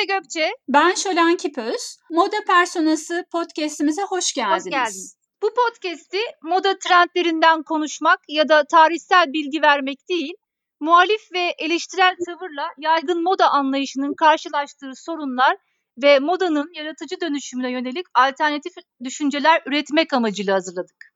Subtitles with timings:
[0.00, 0.50] Hatice Gökçe.
[0.68, 1.96] Ben Şölen Kipöz.
[2.10, 4.66] Moda Personası podcastimize hoş geldiniz.
[4.66, 5.16] Hoş geldiniz.
[5.42, 10.34] Bu podcast'i moda trendlerinden konuşmak ya da tarihsel bilgi vermek değil,
[10.80, 15.56] muhalif ve eleştirel tavırla yaygın moda anlayışının karşılaştığı sorunlar
[16.02, 18.72] ve modanın yaratıcı dönüşümüne yönelik alternatif
[19.04, 21.14] düşünceler üretmek amacıyla hazırladık.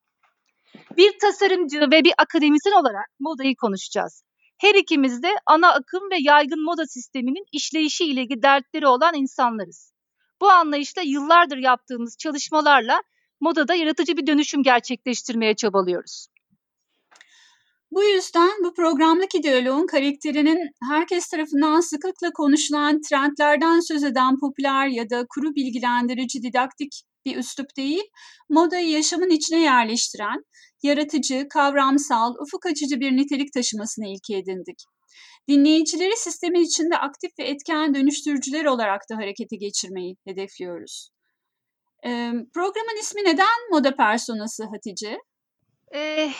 [0.96, 4.22] Bir tasarımcı ve bir akademisyen olarak modayı konuşacağız.
[4.58, 9.92] Her ikimiz de ana akım ve yaygın moda sisteminin işleyişi ile ilgili dertleri olan insanlarız.
[10.40, 13.02] Bu anlayışla yıllardır yaptığımız çalışmalarla
[13.40, 16.26] modada yaratıcı bir dönüşüm gerçekleştirmeye çabalıyoruz.
[17.90, 25.10] Bu yüzden bu programdaki diyaloğun karakterinin herkes tarafından sıklıkla konuşulan trendlerden söz eden popüler ya
[25.10, 28.04] da kuru bilgilendirici didaktik bir üslup değil,
[28.48, 30.44] modayı yaşamın içine yerleştiren,
[30.82, 34.84] yaratıcı, kavramsal, ufuk açıcı bir nitelik taşımasını ilke edindik.
[35.48, 41.10] Dinleyicileri sistemin içinde aktif ve etken dönüştürücüler olarak da harekete geçirmeyi hedefliyoruz.
[42.06, 45.18] Ee, programın ismi neden moda personası Hatice?
[45.94, 46.30] Ee,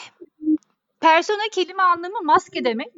[1.00, 2.92] persona kelime anlamı maske demek.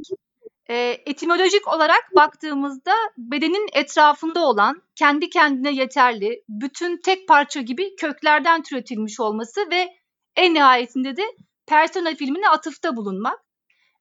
[0.70, 8.62] Ee, etimolojik olarak baktığımızda bedenin etrafında olan, kendi kendine yeterli, bütün tek parça gibi köklerden
[8.62, 9.88] türetilmiş olması ve
[10.36, 11.22] en nihayetinde de
[11.66, 13.40] Persona filmine atıfta bulunmak.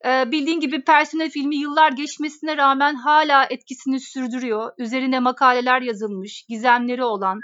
[0.06, 4.72] Ee, bildiğin gibi Persona filmi yıllar geçmesine rağmen hala etkisini sürdürüyor.
[4.78, 7.40] Üzerine makaleler yazılmış, gizemleri olan,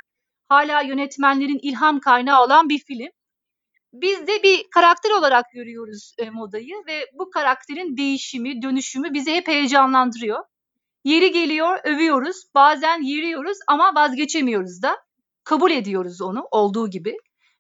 [0.50, 3.10] hala yönetmenlerin ilham kaynağı olan bir film.
[3.94, 9.48] Biz de bir karakter olarak görüyoruz e, modayı ve bu karakterin değişimi, dönüşümü bizi hep
[9.48, 10.44] heyecanlandırıyor.
[11.04, 14.98] Yeri geliyor, övüyoruz, bazen yeriyoruz ama vazgeçemiyoruz da.
[15.44, 17.18] Kabul ediyoruz onu olduğu gibi.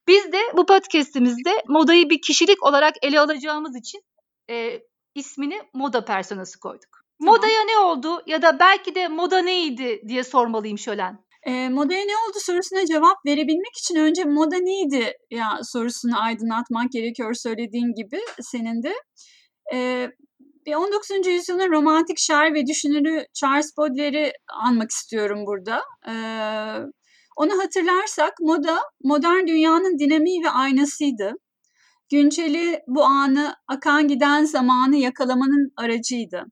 [0.07, 4.01] Biz de bu podcast'imizde modayı bir kişilik olarak ele alacağımız için
[4.49, 4.81] e,
[5.15, 6.89] ismini moda personası koyduk.
[7.19, 7.35] Tamam.
[7.35, 11.25] Modaya ne oldu ya da belki de moda neydi diye sormalıyım Şölen.
[11.43, 17.33] E, modaya ne oldu sorusuna cevap verebilmek için önce moda neydi ya sorusunu aydınlatmak gerekiyor
[17.33, 18.93] söylediğin gibi senin de.
[19.73, 20.07] E,
[20.75, 21.27] 19.
[21.27, 25.81] yüzyılın romantik şair ve düşünürü Charles Baudelaire'i anmak istiyorum burada.
[26.07, 26.13] E,
[27.35, 31.33] onu hatırlarsak moda modern dünyanın dinamiği ve aynasıydı.
[32.11, 36.45] Günceli bu anı akan giden zamanı yakalamanın aracıydı.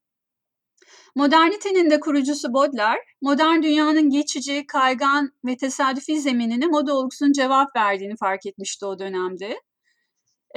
[1.15, 8.15] Modernitenin de kurucusu Baudelaire, modern dünyanın geçici, kaygan ve tesadüfi zeminine moda olgusunun cevap verdiğini
[8.19, 9.59] fark etmişti o dönemde.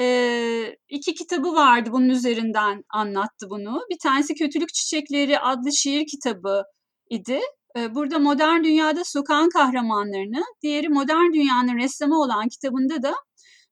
[0.00, 3.80] Ee, iki kitabı vardı bunun üzerinden anlattı bunu.
[3.90, 6.62] Bir tanesi Kötülük Çiçekleri adlı şiir kitabı
[7.10, 7.40] idi.
[7.76, 13.14] Ee, burada modern dünyada sokağın kahramanlarını, diğeri modern dünyanın ressamı olan kitabında da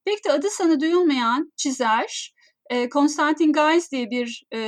[0.04, 2.34] pek de adı sanı duyulmayan çizer,
[2.88, 4.58] Konstantin Guys diye bir e,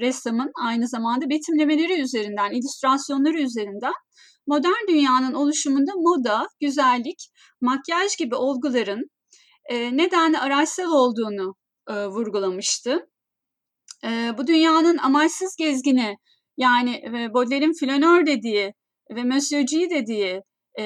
[0.00, 3.92] ressamın aynı zamanda betimlemeleri üzerinden, illüstrasyonları üzerinden
[4.46, 7.28] modern dünyanın oluşumunda moda, güzellik,
[7.60, 9.10] makyaj gibi olguların
[9.70, 11.54] e, nedenli araçsal olduğunu
[11.88, 13.06] e, vurgulamıştı.
[14.04, 16.16] E, bu dünyanın amaçsız gezgini
[16.56, 18.72] yani e, Baudelaire'in flanör dediği
[19.10, 20.42] ve Monsieur G dediği
[20.78, 20.84] e,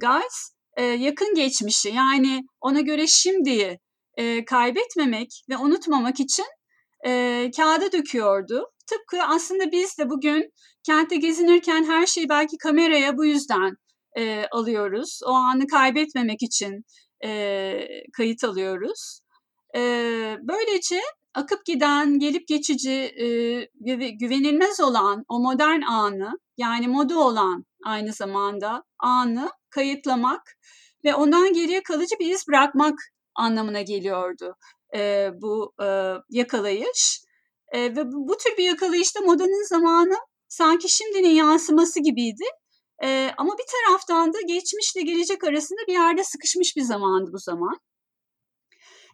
[0.00, 3.78] Guys e, yakın geçmişi yani ona göre şimdiyi
[4.16, 6.46] e, kaybetmemek ve unutmamak için
[7.06, 8.70] e, kağıda döküyordu.
[8.86, 10.50] Tıpkı aslında biz de bugün
[10.86, 13.76] kentte gezinirken her şeyi belki kameraya bu yüzden
[14.18, 15.20] e, alıyoruz.
[15.26, 16.84] O anı kaybetmemek için
[17.24, 17.72] e,
[18.16, 19.20] kayıt alıyoruz.
[19.76, 19.80] E,
[20.42, 21.00] böylece
[21.34, 23.26] akıp giden, gelip geçici, e,
[24.20, 30.42] güvenilmez olan o modern anı, yani moda olan aynı zamanda anı kayıtlamak
[31.04, 32.94] ve ondan geriye kalıcı bir iz bırakmak
[33.34, 34.56] anlamına geliyordu
[34.94, 35.86] e, bu e,
[36.30, 37.22] yakalayış.
[37.72, 40.14] E, ve bu, bu tür bir yakalayışta modanın zamanı
[40.48, 42.44] sanki şimdinin yansıması gibiydi.
[43.02, 47.78] E, ama bir taraftan da geçmişle gelecek arasında bir yerde sıkışmış bir zamandı bu zaman.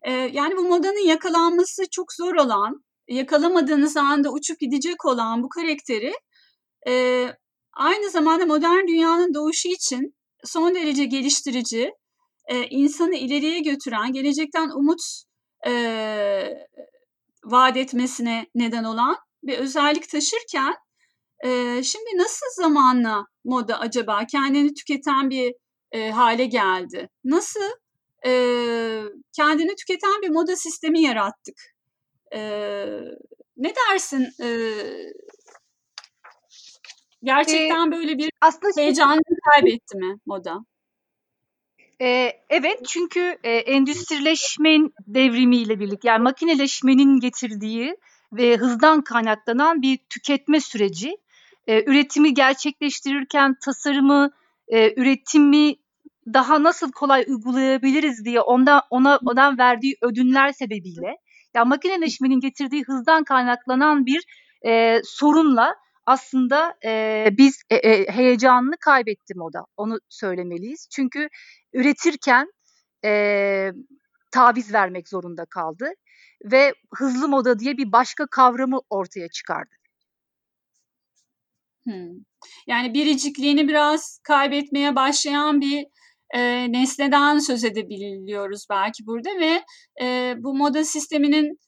[0.02, 6.12] E, yani bu modanın yakalanması çok zor olan, yakalamadığınız anda uçup gidecek olan bu karakteri
[6.88, 7.25] e,
[7.72, 10.14] aynı zamanda modern dünyanın doğuşu için
[10.44, 11.92] son derece geliştirici,
[12.48, 15.00] e, insanı ileriye götüren, gelecekten umut
[15.66, 15.72] e,
[17.44, 20.74] vaat etmesine neden olan bir özellik taşırken
[21.44, 25.54] e, şimdi nasıl zamanla moda acaba kendini tüketen bir
[25.92, 27.08] e, hale geldi?
[27.24, 27.70] Nasıl
[28.26, 28.30] e,
[29.32, 31.74] kendini tüketen bir moda sistemi yarattık?
[32.34, 32.40] E,
[33.56, 34.28] ne dersin?
[34.42, 34.48] E,
[37.22, 40.64] gerçekten böyle bir aslında heyecanını kaybetti mi moda?
[42.00, 47.96] Ee, evet çünkü e, endüstrileşmenin devrimiyle birlikte yani makineleşmenin getirdiği
[48.32, 51.16] ve hızdan kaynaklanan bir tüketme süreci
[51.66, 54.30] e, üretimi gerçekleştirirken tasarımı,
[54.68, 55.74] e, üretimi
[56.34, 61.16] daha nasıl kolay uygulayabiliriz diye ondan ona ondan verdiği ödünler sebebiyle
[61.54, 64.24] ya makineleşmenin getirdiği hızdan kaynaklanan bir
[64.66, 65.74] e, sorunla
[66.08, 69.64] aslında e, biz e, e, heyecanını kaybetti moda.
[69.76, 70.88] Onu söylemeliyiz.
[70.93, 71.28] Çünkü
[71.72, 72.46] üretirken
[73.05, 73.72] e,
[74.31, 75.90] taviz vermek zorunda kaldı
[76.44, 79.75] ve hızlı moda diye bir başka kavramı ortaya çıkardı.
[81.84, 82.11] Hmm.
[82.66, 85.87] Yani biricikliğini biraz kaybetmeye başlayan bir
[86.34, 89.64] e, nesneden söz edebiliyoruz belki burada ve
[90.02, 91.58] e, bu moda sisteminin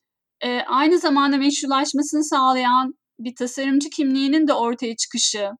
[0.40, 5.50] e, aynı zamanda meşrulaşmasını sağlayan bir tasarımcı kimliğinin de ortaya çıkışı,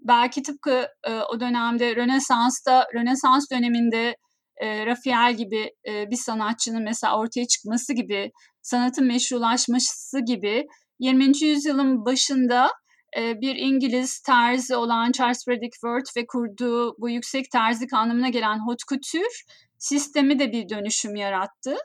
[0.00, 4.16] belki tıpkı e, o dönemde Rönesans'ta, Rönesans döneminde
[4.56, 8.30] e, Rafael gibi e, bir sanatçının mesela ortaya çıkması gibi,
[8.62, 10.66] sanatın meşrulaşması gibi
[10.98, 11.24] 20.
[11.42, 12.70] yüzyılın başında
[13.18, 18.58] e, bir İngiliz terzi olan Charles Frederick Worth ve kurduğu bu yüksek terzi anlamına gelen
[18.58, 19.34] haute couture
[19.78, 21.76] sistemi de bir dönüşüm yarattı.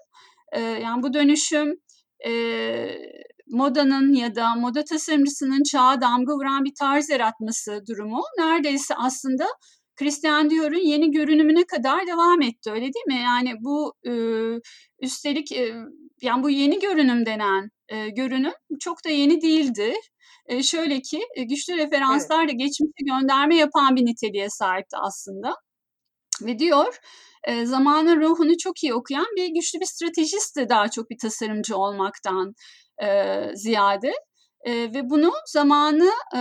[0.51, 1.75] E, yani bu dönüşüm
[2.25, 2.31] e,
[3.49, 9.47] modanın ya da moda tasarımcısının çağa damga vuran bir tarz yaratması durumu neredeyse aslında
[9.95, 13.21] Christian Dior'un yeni görünümüne kadar devam etti öyle değil mi?
[13.23, 14.11] Yani bu e,
[15.01, 15.75] üstelik e,
[16.21, 19.93] yani bu yeni görünüm denen e, görünüm çok da yeni değildi.
[20.45, 22.59] E, şöyle ki e, güçlü referanslarla evet.
[22.59, 25.55] geçmişe gönderme yapan bir niteliğe sahipti aslında.
[26.41, 26.99] Ve diyor
[27.43, 31.77] e, zamanın ruhunu çok iyi okuyan bir güçlü bir stratejist de daha çok bir tasarımcı
[31.77, 32.53] olmaktan
[33.03, 34.13] e, ziyade.
[34.65, 36.39] E, ve bunu zamanı e,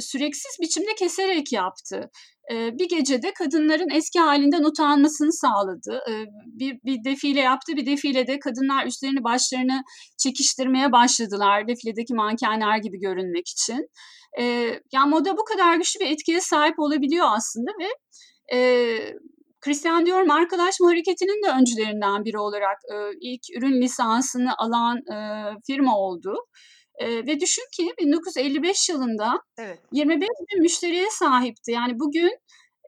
[0.00, 2.10] süreksiz biçimde keserek yaptı.
[2.52, 6.00] E, bir gecede kadınların eski halinden utanmasını sağladı.
[6.10, 6.12] E,
[6.46, 7.72] bir, bir defile yaptı.
[7.76, 9.82] Bir defilede kadınlar üstlerini başlarını
[10.18, 11.68] çekiştirmeye başladılar.
[11.68, 13.86] Defiledeki mankenler gibi görünmek için.
[14.40, 14.44] E,
[14.92, 17.88] yani moda bu kadar güçlü bir etkiye sahip olabiliyor aslında ve
[18.56, 18.58] e,
[19.60, 25.16] Christian Dior markalaşma hareketinin de öncülerinden biri olarak e, ilk ürün lisansını alan e,
[25.66, 26.34] firma oldu.
[26.98, 29.78] E, ve düşün ki 1955 yılında evet.
[29.92, 31.72] 25 bin müşteriye sahipti.
[31.72, 32.30] Yani bugün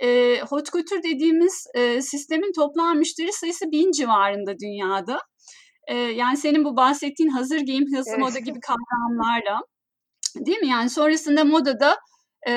[0.02, 5.18] e, hot couture dediğimiz e, sistemin toplam müşteri sayısı bin civarında dünyada.
[5.88, 8.20] E, yani senin bu bahsettiğin hazır giyim, hızlı evet.
[8.20, 9.60] moda gibi kavramlarla
[10.36, 10.68] değil mi?
[10.68, 11.96] Yani sonrasında modada
[12.48, 12.52] e,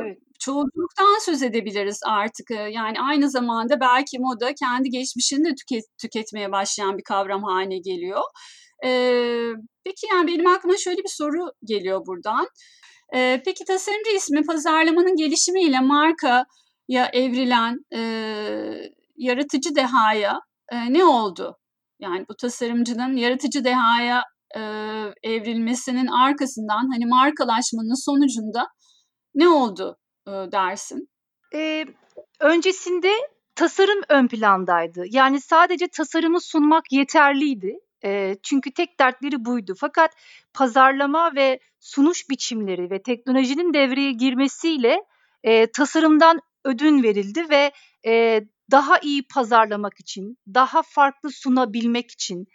[0.00, 2.50] evet çoğulculuktan söz edebiliriz artık.
[2.50, 8.22] Yani aynı zamanda belki moda kendi geçmişini de tüket, tüketmeye başlayan bir kavram haline geliyor.
[8.84, 9.52] Ee,
[9.84, 12.48] peki yani benim aklıma şöyle bir soru geliyor buradan.
[13.14, 16.44] Ee, peki tasarımcı ismi pazarlamanın gelişimiyle marka
[16.88, 18.00] ya evrilen e,
[19.16, 20.40] yaratıcı dehaya
[20.72, 21.58] e, ne oldu?
[22.00, 24.22] Yani bu tasarımcının yaratıcı dehaya
[24.56, 24.60] e,
[25.22, 28.66] evrilmesinin arkasından hani markalaşmanın sonucunda
[29.34, 29.96] ne oldu
[30.52, 31.08] dersin?
[31.54, 31.86] Ee,
[32.40, 33.12] öncesinde
[33.54, 35.04] tasarım ön plandaydı.
[35.10, 37.78] Yani sadece tasarımı sunmak yeterliydi.
[38.04, 39.74] E, çünkü tek dertleri buydu.
[39.80, 40.10] Fakat
[40.54, 45.04] pazarlama ve sunuş biçimleri ve teknolojinin devreye girmesiyle
[45.42, 47.72] e, tasarımdan ödün verildi ve
[48.06, 52.46] e, daha iyi pazarlamak için, daha farklı sunabilmek için,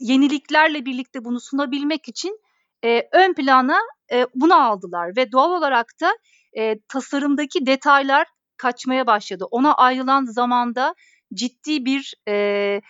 [0.00, 2.40] yeniliklerle birlikte bunu sunabilmek için
[2.84, 3.78] e, ön plana
[4.12, 6.12] e, bunu aldılar ve doğal olarak da
[6.58, 9.44] e, tasarımdaki detaylar kaçmaya başladı.
[9.50, 10.94] Ona ayrılan zamanda
[11.34, 12.80] ciddi bir e,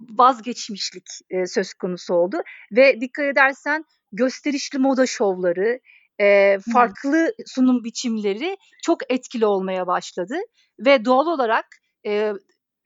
[0.00, 2.36] vazgeçmişlik e, söz konusu oldu.
[2.72, 5.80] Ve dikkat edersen gösterişli moda şovları,
[6.20, 10.36] e, farklı sunum biçimleri çok etkili olmaya başladı.
[10.78, 11.66] Ve doğal olarak
[12.06, 12.32] e,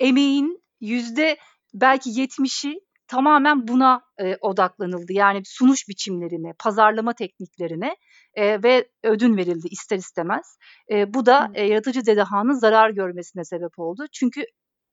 [0.01, 1.37] emeğin yüzde
[1.75, 2.81] belki yetmişi
[3.13, 5.13] tamamen buna e, odaklanıldı.
[5.13, 7.97] Yani sunuş biçimlerine, pazarlama tekniklerine
[8.35, 10.59] e, ve ödün verildi ister istemez.
[10.91, 14.07] E, bu da e, yaratıcı dedehanın zarar görmesine sebep oldu.
[14.13, 14.45] Çünkü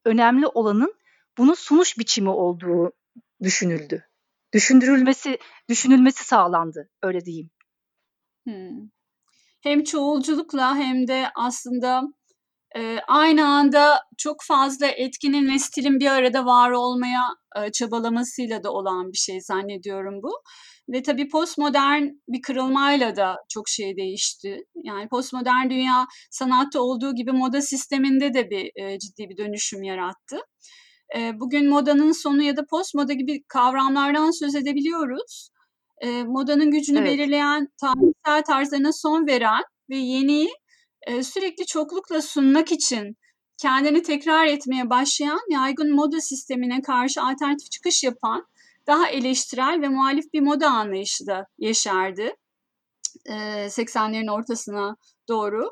[0.05, 0.93] önemli olanın
[1.37, 2.91] bunun sunuş biçimi olduğu
[3.43, 4.03] düşünüldü.
[4.53, 5.37] Düşündürülmesi,
[5.69, 7.49] düşünülmesi sağlandı öyle diyeyim.
[8.43, 8.89] Hmm.
[9.61, 12.03] Hem çoğulculukla hem de aslında
[12.77, 17.21] e, aynı anda çok fazla etkinin ve stilin bir arada var olmaya
[17.57, 20.31] e, çabalamasıyla da olan bir şey zannediyorum bu.
[20.89, 24.57] Ve tabii postmodern bir kırılmayla da çok şey değişti.
[24.83, 30.37] Yani postmodern dünya sanatta olduğu gibi moda sisteminde de bir e, ciddi bir dönüşüm yarattı.
[31.17, 35.49] E, bugün modanın sonu ya da postmoda gibi kavramlardan söz edebiliyoruz.
[36.01, 37.09] E, modanın gücünü evet.
[37.09, 40.47] belirleyen tarihsel tarzlarına son veren ve yeni
[41.07, 43.17] e, sürekli çoklukla sunmak için
[43.57, 48.45] kendini tekrar etmeye başlayan yaygın moda sistemine karşı alternatif çıkış yapan
[48.87, 52.35] daha eleştirel ve muhalif bir moda anlayışı da yeşerdi.
[53.27, 54.95] 80'lerin ortasına
[55.27, 55.69] doğru.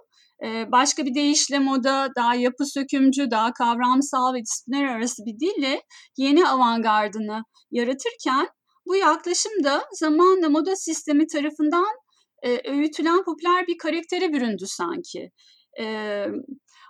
[0.68, 5.84] Başka bir deyişle moda daha yapı sökümcü, daha kavramsal ve disiplinler arası bir dille
[6.18, 8.48] yeni avantgardını yaratırken
[8.86, 11.96] bu yaklaşım da zamanla moda sistemi tarafından
[12.44, 15.32] öğütülen popüler bir karaktere büründü sanki.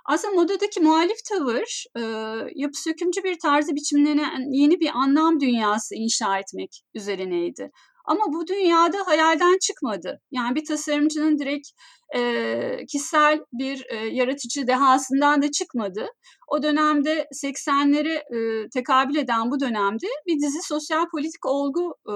[0.05, 1.83] Aslında modadaki muhalif tavır
[2.55, 7.71] yapı sökümcü bir tarzı biçimlenen yeni bir anlam dünyası inşa etmek üzerineydi.
[8.07, 10.21] Ama bu dünyada hayalden çıkmadı.
[10.31, 11.67] Yani bir tasarımcının direkt
[12.15, 16.07] e, kişisel bir e, yaratıcı dehasından da çıkmadı.
[16.47, 22.13] O dönemde 80'leri e, tekabül eden bu dönemde bir dizi sosyal politik olgu e,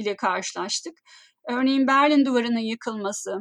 [0.00, 0.94] ile karşılaştık.
[1.48, 3.38] Örneğin Berlin Duvarı'nın yıkılması,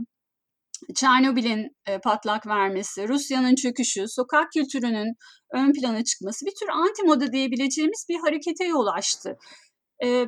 [0.96, 5.14] Çernobil'in e, patlak vermesi, Rusya'nın çöküşü, sokak kültürünün
[5.54, 9.38] ön plana çıkması bir tür anti moda diyebileceğimiz bir harekete yol açtı.
[10.04, 10.26] E,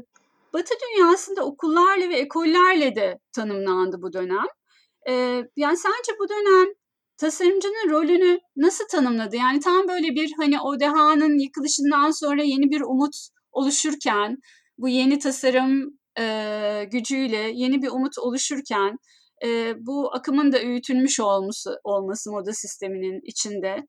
[0.54, 4.46] Batı dünyasında okullarla ve ekollerle de tanımlandı bu dönem.
[5.10, 5.14] E,
[5.56, 6.74] yani sence bu dönem
[7.18, 9.36] tasarımcının rolünü nasıl tanımladı?
[9.36, 13.16] Yani tam böyle bir hani o dehanın yıkılışından sonra yeni bir umut
[13.52, 14.38] oluşurken,
[14.78, 18.98] bu yeni tasarım e, gücüyle yeni bir umut oluşurken
[19.46, 23.86] e, bu akımın da öğütülmüş olması, olması moda sisteminin içinde.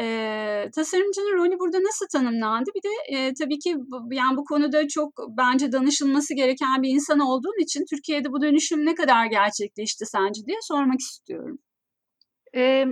[0.00, 2.70] E, tasarımcının rolü burada nasıl tanımlandı?
[2.74, 3.76] Bir de e, tabii ki
[4.10, 8.94] yani bu konuda çok bence danışılması gereken bir insan olduğun için Türkiye'de bu dönüşüm ne
[8.94, 11.58] kadar gerçekleşti sence diye sormak istiyorum.
[12.56, 12.86] E,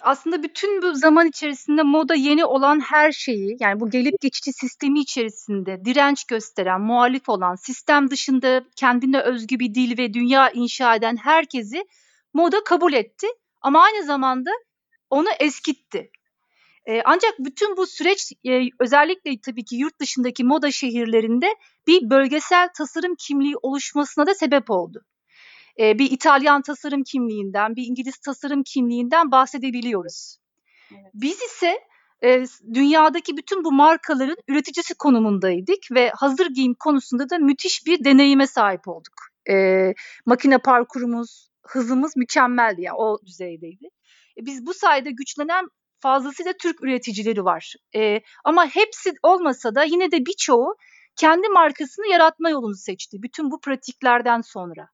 [0.00, 5.00] aslında bütün bu zaman içerisinde moda yeni olan her şeyi yani bu gelip geçici sistemi
[5.00, 11.16] içerisinde direnç gösteren, muhalif olan, sistem dışında kendine özgü bir dil ve dünya inşa eden
[11.16, 11.84] herkesi
[12.34, 13.26] moda kabul etti
[13.62, 14.50] ama aynı zamanda
[15.10, 16.10] onu eskitti.
[16.86, 21.54] Ee, ancak bütün bu süreç e, özellikle tabii ki yurt dışındaki moda şehirlerinde
[21.86, 25.04] bir bölgesel tasarım kimliği oluşmasına da sebep oldu
[25.80, 30.36] e, bir İtalyan tasarım kimliğinden, bir İngiliz tasarım kimliğinden bahsedebiliyoruz.
[30.92, 31.10] Evet.
[31.14, 31.80] Biz ise
[32.24, 38.46] e, dünyadaki bütün bu markaların üreticisi konumundaydık ve hazır giyim konusunda da müthiş bir deneyime
[38.46, 39.14] sahip olduk.
[39.50, 39.54] E,
[40.26, 43.86] makine parkurumuz, hızımız mükemmeldi yani o düzeydeydi.
[44.38, 45.68] E, biz bu sayede güçlenen
[46.00, 47.74] fazlasıyla Türk üreticileri var.
[47.96, 50.76] E, ama hepsi olmasa da yine de birçoğu
[51.16, 53.22] kendi markasını yaratma yolunu seçti.
[53.22, 54.88] Bütün bu pratiklerden sonra.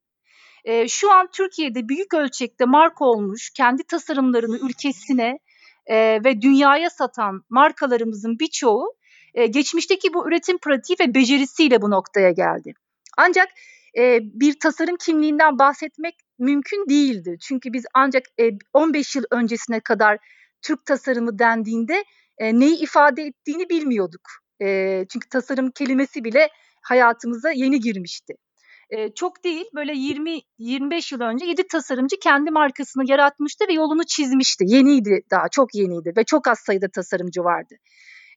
[0.65, 5.39] E, şu an Türkiye'de büyük ölçekte marka olmuş, kendi tasarımlarını ülkesine
[5.87, 8.95] e, ve dünyaya satan markalarımızın birçoğu
[9.35, 12.73] e, geçmişteki bu üretim pratiği ve becerisiyle bu noktaya geldi.
[13.19, 13.49] Ancak
[13.99, 17.37] e, bir tasarım kimliğinden bahsetmek mümkün değildi.
[17.41, 20.19] Çünkü biz ancak e, 15 yıl öncesine kadar
[20.63, 22.05] Türk tasarımı dendiğinde
[22.39, 24.23] e, neyi ifade ettiğini bilmiyorduk.
[24.63, 26.49] E, çünkü tasarım kelimesi bile
[26.83, 28.35] hayatımıza yeni girmişti
[28.91, 34.65] e, çok değil böyle 20-25 yıl önce 7 tasarımcı kendi markasını yaratmıştı ve yolunu çizmişti.
[34.69, 37.75] Yeniydi daha çok yeniydi ve çok az sayıda tasarımcı vardı.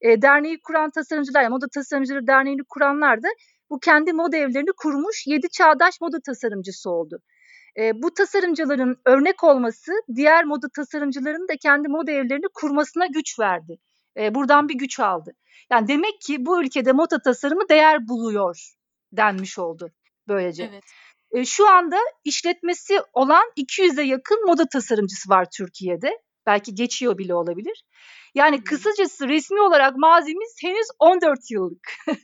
[0.01, 3.27] E, derneği kuran tasarımcılar, yani Moda Tasarımcıları Derneği'ni kuranlar da
[3.69, 7.19] bu kendi moda evlerini kurmuş 7 çağdaş moda tasarımcısı oldu.
[7.79, 13.77] E, bu tasarımcıların örnek olması diğer moda tasarımcılarının da kendi moda evlerini kurmasına güç verdi.
[14.17, 15.31] E, buradan bir güç aldı.
[15.72, 18.74] Yani demek ki bu ülkede moda tasarımı değer buluyor
[19.12, 19.91] denmiş oldu
[20.27, 20.63] böylece.
[20.63, 20.84] Evet.
[21.34, 26.22] E, şu anda işletmesi olan 200'e yakın moda tasarımcısı var Türkiye'de.
[26.46, 27.84] Belki geçiyor bile olabilir.
[28.36, 28.63] Yani hmm.
[28.63, 31.94] kısacası resmi olarak mazimiz henüz 14 yıllık.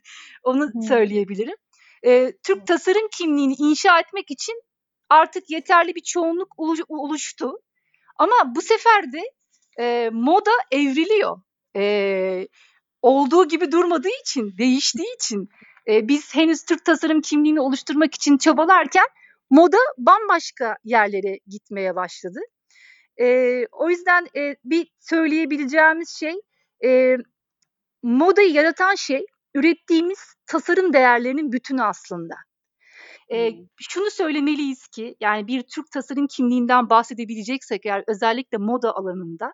[0.43, 0.81] Onu hmm.
[0.81, 1.55] söyleyebilirim.
[2.05, 4.61] E, Türk tasarım kimliğini inşa etmek için
[5.09, 6.53] artık yeterli bir çoğunluk
[6.89, 7.53] oluştu.
[8.17, 9.21] Ama bu sefer de
[9.79, 11.41] e, moda evriliyor.
[11.75, 12.47] E,
[13.01, 15.49] olduğu gibi durmadığı için, değiştiği için
[15.89, 19.05] e, biz henüz Türk tasarım kimliğini oluşturmak için çabalarken
[19.49, 22.39] moda bambaşka yerlere gitmeye başladı.
[23.21, 26.35] E, o yüzden e, bir söyleyebileceğimiz şey
[26.85, 27.17] e,
[28.03, 32.35] modayı yaratan şey ürettiğimiz tasarım değerlerinin bütünü aslında.
[33.31, 39.53] E, şunu söylemeliyiz ki yani bir Türk tasarım kimliğinden bahsedebileceksek eğer özellikle moda alanında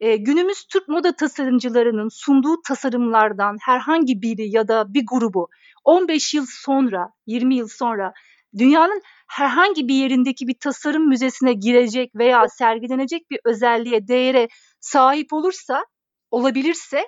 [0.00, 5.48] e, günümüz Türk moda tasarımcılarının sunduğu tasarımlardan herhangi biri ya da bir grubu
[5.84, 8.12] 15 yıl sonra, 20 yıl sonra
[8.58, 14.48] dünyanın herhangi bir yerindeki bir tasarım müzesine girecek veya sergilenecek bir özelliğe, değere
[14.80, 15.84] sahip olursa,
[16.30, 17.06] olabilirse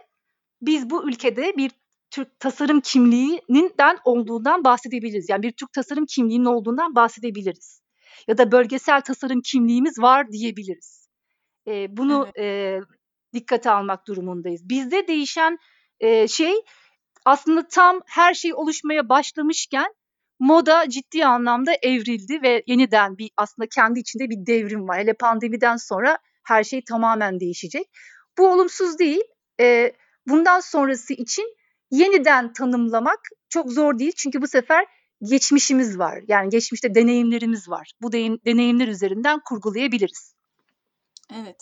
[0.63, 1.71] biz bu ülkede bir
[2.11, 5.29] Türk tasarım kimliğinden olduğundan bahsedebiliriz.
[5.29, 7.83] Yani bir Türk tasarım kimliğinin olduğundan bahsedebiliriz.
[8.29, 10.98] Ya da bölgesel tasarım kimliğimiz var diyebiliriz.
[11.69, 12.83] E, bunu evet.
[12.83, 12.87] e,
[13.35, 14.69] dikkate almak durumundayız.
[14.69, 15.59] Bizde değişen
[16.01, 16.55] e, şey
[17.25, 19.95] aslında tam her şey oluşmaya başlamışken
[20.39, 24.99] moda ciddi anlamda evrildi ve yeniden bir aslında kendi içinde bir devrim var.
[24.99, 27.87] Hele pandemiden sonra her şey tamamen değişecek.
[28.39, 29.23] Bu olumsuz değil.
[29.61, 29.93] E,
[30.27, 31.57] bundan sonrası için
[31.91, 34.13] yeniden tanımlamak çok zor değil.
[34.17, 34.87] Çünkü bu sefer
[35.23, 36.23] geçmişimiz var.
[36.29, 37.93] Yani geçmişte deneyimlerimiz var.
[38.03, 40.38] Bu deneyimler üzerinden kurgulayabiliriz.
[41.35, 41.57] Evet.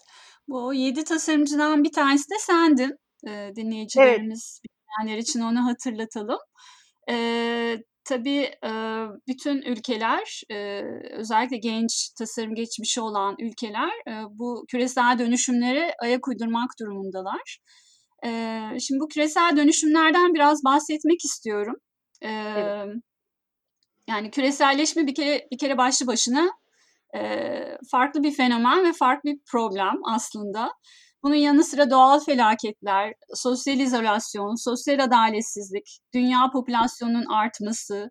[0.48, 2.96] Bu yedi tasarımcıdan bir tanesi de sendin.
[3.28, 4.72] E, dinleyicilerimiz evet.
[4.98, 6.38] bilmeyenler için onu hatırlatalım.
[7.10, 8.70] E, tabii e,
[9.28, 10.82] bütün ülkeler, e,
[11.12, 17.58] özellikle genç tasarım geçmişi olan ülkeler e, bu küresel dönüşümlere ayak uydurmak durumundalar.
[18.24, 18.30] E,
[18.80, 21.76] şimdi bu küresel dönüşümlerden biraz bahsetmek istiyorum.
[22.22, 22.96] E, evet.
[24.08, 26.50] Yani küreselleşme bir kere bir kere başlı başına
[27.16, 27.20] e,
[27.90, 30.72] farklı bir fenomen ve farklı bir problem aslında.
[31.22, 38.10] Bunun yanı sıra doğal felaketler, sosyal izolasyon, sosyal adaletsizlik, dünya popülasyonunun artması,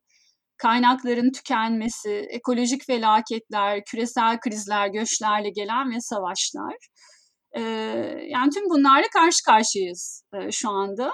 [0.57, 6.75] kaynakların tükenmesi, ekolojik felaketler, küresel krizler, göçlerle gelen ve savaşlar.
[7.57, 7.61] Ee,
[8.29, 11.11] yani tüm bunlarla karşı karşıyayız e, şu anda.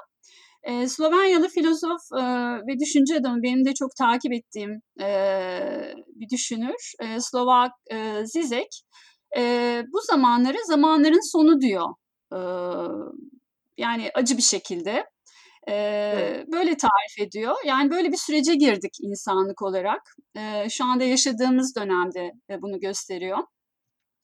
[0.63, 2.23] E, Slovenyalı filozof e,
[2.67, 5.07] ve düşünce adamı benim de çok takip ettiğim e,
[6.07, 6.93] bir düşünür.
[6.99, 8.81] E, Slovak e, Zizek
[9.37, 11.87] e, bu zamanları zamanların sonu diyor.
[12.33, 12.39] E,
[13.77, 15.05] yani acı bir şekilde.
[15.67, 16.47] E, evet.
[16.51, 17.55] Böyle tarif ediyor.
[17.65, 20.01] Yani böyle bir sürece girdik insanlık olarak.
[20.35, 23.37] E, şu anda yaşadığımız dönemde e, bunu gösteriyor.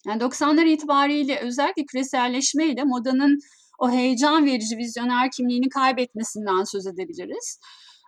[0.07, 3.39] Yani 90'lar itibariyle özellikle küreselleşmeyle modanın
[3.77, 7.59] o heyecan verici vizyoner kimliğini kaybetmesinden söz edebiliriz.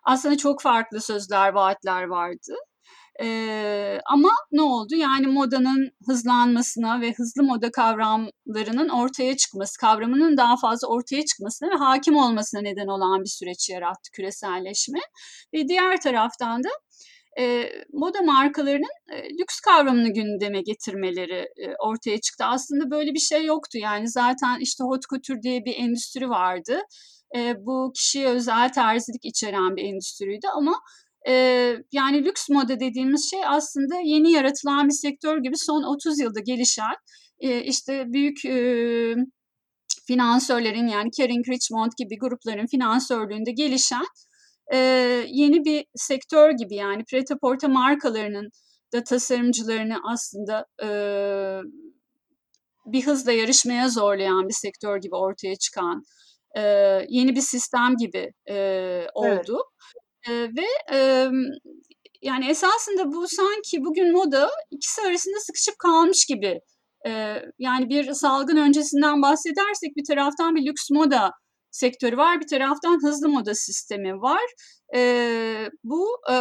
[0.03, 2.55] Aslında çok farklı sözler, vaatler vardı.
[3.21, 4.95] Ee, ama ne oldu?
[4.95, 11.75] Yani modanın hızlanmasına ve hızlı moda kavramlarının ortaya çıkması, kavramının daha fazla ortaya çıkmasına ve
[11.75, 14.99] hakim olmasına neden olan bir süreç yarattı küreselleşme.
[15.53, 16.69] Ve diğer taraftan da
[17.39, 22.45] e, moda markalarının e, lüks kavramını gündeme getirmeleri e, ortaya çıktı.
[22.45, 23.77] Aslında böyle bir şey yoktu.
[23.77, 26.81] Yani zaten işte hot couture diye bir endüstri vardı.
[27.35, 30.73] E, bu kişiye özel terzilik içeren bir endüstriydi ama
[31.27, 31.33] e,
[31.91, 36.95] yani lüks moda dediğimiz şey aslında yeni yaratılan bir sektör gibi son 30 yılda gelişen
[37.39, 39.15] e, işte büyük e,
[40.07, 44.05] finansörlerin yani Kering Richmond gibi grupların finansörlüğünde gelişen
[44.73, 44.77] e,
[45.27, 47.29] yeni bir sektör gibi yani pret
[47.67, 48.49] markalarının
[48.93, 50.89] da tasarımcılarını aslında e,
[52.85, 56.03] bir hızla yarışmaya zorlayan bir sektör gibi ortaya çıkan
[56.57, 56.61] e,
[57.09, 59.63] yeni bir sistem gibi e, oldu.
[60.29, 60.49] Evet.
[60.49, 61.29] E, ve e,
[62.21, 66.59] yani esasında bu sanki bugün moda ikisi arasında sıkışıp kalmış gibi.
[67.07, 71.31] E, yani bir salgın öncesinden bahsedersek bir taraftan bir lüks moda
[71.71, 72.41] sektörü var.
[72.41, 74.41] Bir taraftan hızlı moda sistemi var.
[74.95, 76.35] E, bu e,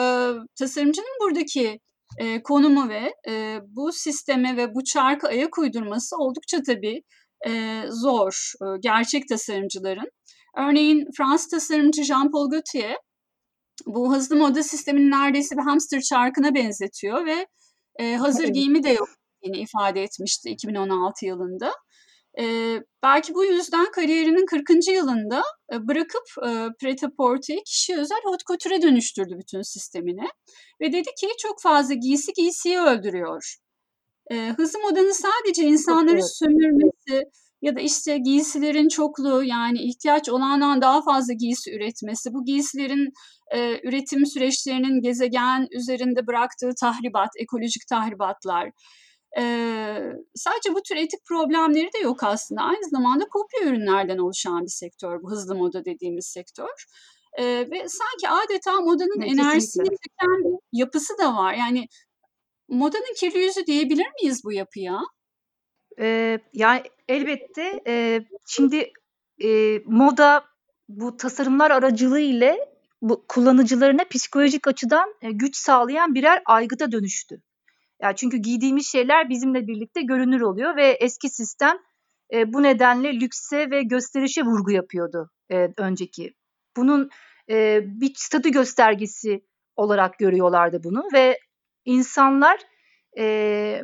[0.59, 1.81] tasarımcının buradaki
[2.19, 7.03] e, konumu ve e, bu sisteme ve bu çarkı ayak uydurması oldukça tabii
[7.47, 10.11] e, zor e, gerçek tasarımcıların.
[10.59, 12.97] Örneğin Fransız tasarımcı Jean-Paul Gaultier
[13.87, 17.47] bu hızlı moda sistemini neredeyse bir hamster çarkına benzetiyor ve
[17.99, 19.09] e, hazır giyimi de yok
[19.43, 21.73] ifade etmişti 2016 yılında.
[22.41, 22.45] E,
[23.03, 24.89] belki bu yüzden kariyerinin 40.
[24.89, 26.49] yılında e, bırakıp e,
[26.81, 30.29] Pret-a-Porter'i kişi özel hot couture'e dönüştürdü bütün sistemini.
[30.81, 33.57] Ve dedi ki çok fazla giysi giysiyi öldürüyor.
[34.31, 37.25] E, hızlı modanın sadece insanları sömürmesi
[37.63, 43.13] ya da işte giysilerin çokluğu yani ihtiyaç olandan daha fazla giysi üretmesi, bu giysilerin
[43.55, 48.71] e, üretim süreçlerinin gezegen üzerinde bıraktığı tahribat, ekolojik tahribatlar,
[49.39, 52.63] ee, sadece bu tür etik problemleri de yok aslında.
[52.63, 56.85] Aynı zamanda kopya ürünlerden oluşan bir sektör bu hızlı moda dediğimiz sektör.
[57.39, 61.55] Ee, ve sanki adeta modanın evet, enerjisini çeken bir yapısı da var.
[61.55, 61.87] Yani
[62.69, 65.01] modanın kirli yüzü diyebilir miyiz bu yapıya?
[66.01, 68.93] Ee, yani elbette e, şimdi
[69.45, 70.45] e, moda
[70.89, 72.59] bu tasarımlar aracılığı ile
[73.03, 77.43] bu kullanıcılarına psikolojik açıdan e, güç sağlayan birer aygıda dönüştü.
[78.03, 81.79] Yani çünkü giydiğimiz şeyler bizimle birlikte görünür oluyor ve eski sistem
[82.33, 86.35] e, bu nedenle lükse ve gösterişe vurgu yapıyordu e, önceki.
[86.77, 87.11] Bunun
[87.51, 89.41] e, bir statü göstergesi
[89.77, 91.39] olarak görüyorlardı bunu ve
[91.85, 92.59] insanlar
[93.19, 93.83] e,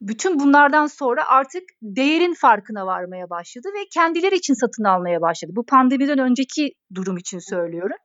[0.00, 5.52] bütün bunlardan sonra artık değerin farkına varmaya başladı ve kendileri için satın almaya başladı.
[5.56, 7.96] Bu pandemiden önceki durum için söylüyorum.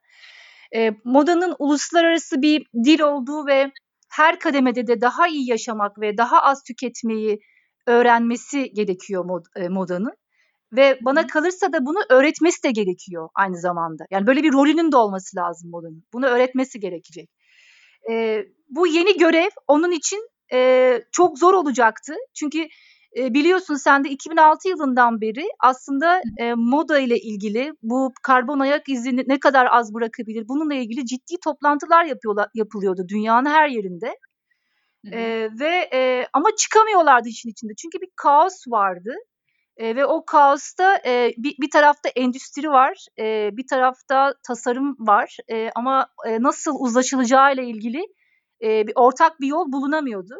[0.75, 3.71] E, modanın uluslararası bir dil olduğu ve
[4.09, 7.39] her kademede de daha iyi yaşamak ve daha az tüketmeyi
[7.87, 10.13] öğrenmesi gerekiyor mod, e, modanın.
[10.71, 14.05] Ve bana kalırsa da bunu öğretmesi de gerekiyor aynı zamanda.
[14.11, 16.03] Yani böyle bir rolünün de olması lazım modanın.
[16.13, 17.29] Bunu öğretmesi gerekecek.
[18.11, 22.13] E, bu yeni görev onun için e, çok zor olacaktı.
[22.33, 22.67] Çünkü
[23.17, 28.89] e, biliyorsun sen de 2006 yılından beri aslında e, moda ile ilgili bu karbon ayak
[28.89, 34.15] izini ne kadar az bırakabilir bununla ilgili ciddi toplantılar yapıyorlar yapılıyordu dünyanın her yerinde.
[35.11, 39.13] E, ve e, ama çıkamıyorlardı işin içinde çünkü bir kaos vardı.
[39.77, 45.37] E, ve o kaosta e, bir, bir tarafta endüstri var, e, bir tarafta tasarım var
[45.51, 48.01] e, ama e, nasıl uzlaşılacağı ile ilgili
[48.63, 50.35] e, bir ortak bir yol bulunamıyordu.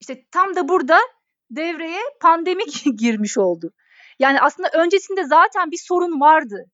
[0.00, 0.98] İşte tam da burada
[1.56, 3.72] devreye pandemik girmiş oldu.
[4.18, 6.64] Yani aslında öncesinde zaten bir sorun vardı.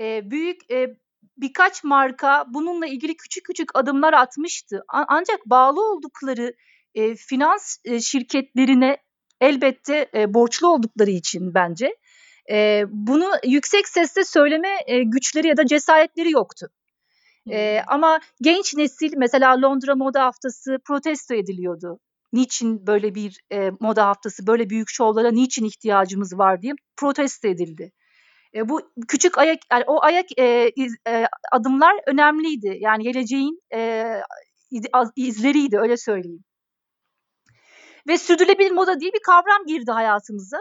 [0.00, 0.96] E, büyük e,
[1.36, 4.84] birkaç marka bununla ilgili küçük küçük adımlar atmıştı.
[4.88, 6.54] Ancak bağlı oldukları
[6.94, 8.96] e, finans e, şirketlerine
[9.40, 11.96] elbette e, borçlu oldukları için bence
[12.50, 16.68] e, bunu yüksek sesle söyleme e, güçleri ya da cesaretleri yoktu.
[17.50, 21.98] E, ama genç nesil mesela Londra Moda Haftası protesto ediliyordu.
[22.32, 27.92] Niçin böyle bir e, moda haftası, böyle büyük şovlara niçin ihtiyacımız var diye protesto edildi.
[28.54, 32.76] E, bu küçük ayak, yani o ayak e, iz, e, adımlar önemliydi.
[32.80, 34.04] Yani geleceğin e,
[35.16, 36.44] izleriydi öyle söyleyeyim.
[38.08, 40.58] Ve sürdürülebilir moda diye bir kavram girdi hayatımıza.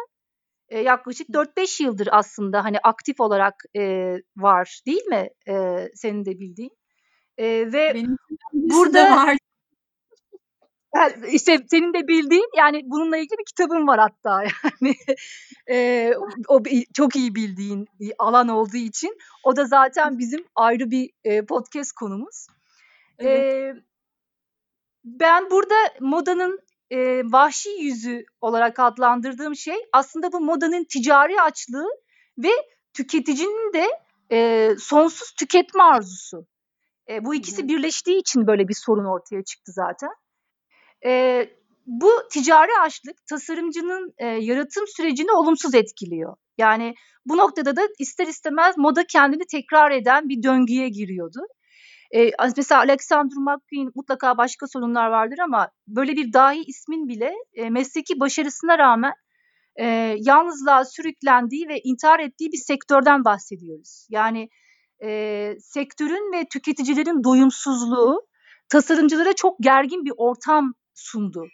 [0.70, 5.30] E, yaklaşık 4-5 yıldır aslında hani aktif olarak e, var değil mi?
[5.48, 6.78] E, senin de bildiğin.
[7.38, 8.18] E, ve Benim
[8.54, 9.38] burada var.
[10.95, 14.43] Yani işte senin de bildiğin yani bununla ilgili bir kitabın var hatta
[14.82, 14.95] yani
[15.69, 16.13] e,
[16.47, 21.45] o çok iyi bildiğin bir alan olduğu için o da zaten bizim ayrı bir e,
[21.45, 22.47] podcast konumuz.
[23.19, 23.43] Evet.
[23.43, 23.73] E,
[25.04, 26.60] ben burada modanın
[26.91, 31.88] e, vahşi yüzü olarak adlandırdığım şey aslında bu modanın ticari açlığı
[32.38, 32.52] ve
[32.93, 33.88] tüketicinin de
[34.32, 36.47] e, sonsuz tüketme arzusu.
[37.10, 40.10] E, bu ikisi birleştiği için böyle bir sorun ortaya çıktı zaten.
[41.08, 41.43] E,
[41.86, 46.36] bu ticari açlık tasarımcının e, yaratım sürecini olumsuz etkiliyor.
[46.58, 46.93] Yani
[47.26, 51.39] bu noktada da ister istemez moda kendini tekrar eden bir döngüye giriyordu.
[52.15, 57.70] E, mesela Alexander McQueen mutlaka başka sorunlar vardır ama böyle bir dahi ismin bile e,
[57.70, 59.13] mesleki başarısına rağmen
[59.76, 59.86] e,
[60.20, 64.08] yalnızlığa sürüklendiği ve intihar ettiği bir sektörden bahsediyoruz.
[64.10, 64.50] Yani
[65.04, 65.10] e,
[65.60, 68.28] sektörün ve tüketicilerin doyumsuzluğu
[68.70, 71.48] tasarımcılara çok gergin bir ortam sundu.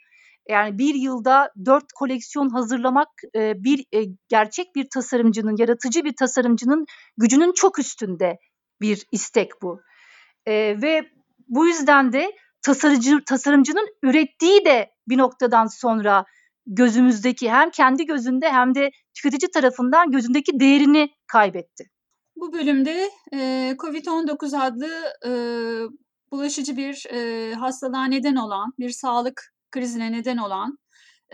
[0.49, 6.85] Yani bir yılda dört koleksiyon hazırlamak e, bir e, gerçek bir tasarımcının, yaratıcı bir tasarımcının
[7.17, 8.37] gücünün çok üstünde
[8.81, 9.81] bir istek bu.
[10.45, 11.09] E, ve
[11.47, 16.25] bu yüzden de tasarıcı, tasarımcının ürettiği de bir noktadan sonra
[16.67, 21.89] gözümüzdeki hem kendi gözünde hem de tüketici tarafından gözündeki değerini kaybetti.
[22.35, 23.37] Bu bölümde e,
[23.79, 24.89] COVID-19 adlı
[25.25, 25.31] e,
[26.33, 30.77] bulaşıcı bir e, hastalığa neden olan, bir sağlık krizine neden olan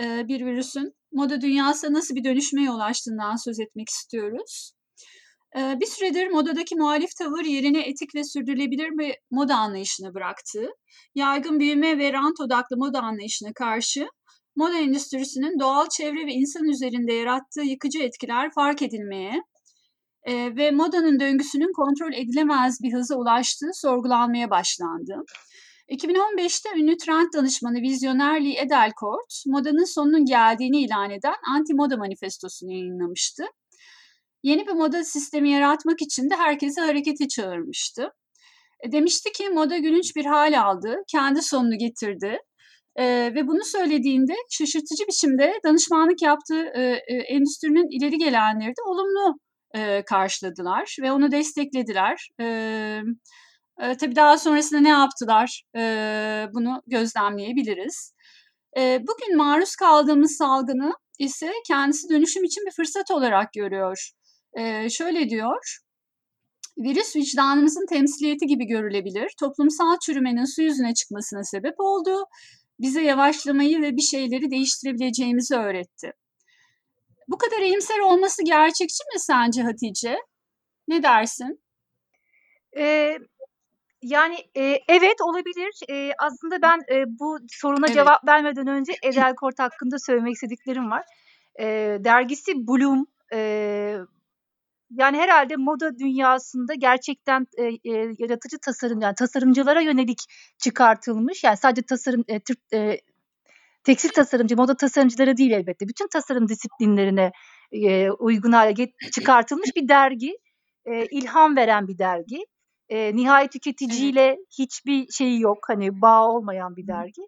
[0.02, 4.74] e, bir virüsün moda dünyasına nasıl bir dönüşmeye yol açtığından söz etmek istiyoruz.
[5.58, 10.68] E, bir süredir modadaki muhalif tavır yerine etik ve sürdürülebilir bir moda anlayışını bıraktı.
[11.16, 14.08] Yaygın büyüme ve rant odaklı moda anlayışına karşı
[14.56, 19.42] moda endüstrisinin doğal çevre ve insan üzerinde yarattığı yıkıcı etkiler fark edilmeye,
[20.24, 25.24] e, ve modanın döngüsünün kontrol edilemez bir hıza ulaştığı sorgulanmaya başlandı.
[25.90, 33.44] 2015'te ünlü trend danışmanı vizyoner Lee Edelkort, modanın sonunun geldiğini ilan eden anti-moda manifestosunu yayınlamıştı.
[34.44, 38.12] Yeni bir moda sistemi yaratmak için de herkesi harekete çağırmıştı.
[38.86, 42.40] E, demişti ki moda gülünç bir hal aldı, kendi sonunu getirdi.
[43.00, 49.40] Ee, ve bunu söylediğinde şaşırtıcı biçimde danışmanlık yaptığı e, e, endüstrinin ileri gelenleri de olumlu
[49.76, 52.30] e, karşıladılar ve onu desteklediler.
[52.40, 52.46] E,
[53.82, 55.82] e, tabii daha sonrasında ne yaptılar e,
[56.54, 58.14] bunu gözlemleyebiliriz.
[58.78, 64.10] E, bugün maruz kaldığımız salgını ise kendisi dönüşüm için bir fırsat olarak görüyor.
[64.58, 65.80] E, şöyle diyor,
[66.78, 69.32] virüs vicdanımızın temsiliyeti gibi görülebilir.
[69.40, 72.26] Toplumsal çürümenin su yüzüne çıkmasına sebep oldu.
[72.80, 76.12] Bize yavaşlamayı ve bir şeyleri değiştirebileceğimizi öğretti.
[77.30, 80.18] Bu kadar iyimser olması gerçekçi mi sence Hatice?
[80.88, 81.64] Ne dersin?
[82.78, 83.18] Ee,
[84.02, 85.72] yani e, evet olabilir.
[85.90, 87.96] E, aslında ben e, bu soruna evet.
[87.96, 91.04] cevap vermeden önce Edel Kort hakkında söylemek istediklerim var.
[91.60, 91.66] E,
[92.04, 93.40] dergisi Bloom e,
[94.92, 100.20] yani herhalde moda dünyasında gerçekten e, e, yaratıcı tasarım yani tasarımcılara yönelik
[100.58, 103.02] çıkartılmış yani sadece tasarım e, Türk e,
[103.90, 105.88] tekstil tasarımcı, moda tasarımcıları değil elbette.
[105.88, 107.32] Bütün tasarım disiplinlerine
[107.72, 108.76] e, uygun hale
[109.12, 110.38] çıkartılmış bir dergi.
[110.86, 112.46] E, ilham veren bir dergi.
[112.90, 115.58] E, nihai tüketiciyle hiçbir şeyi yok.
[115.68, 117.22] Hani bağ olmayan bir dergi.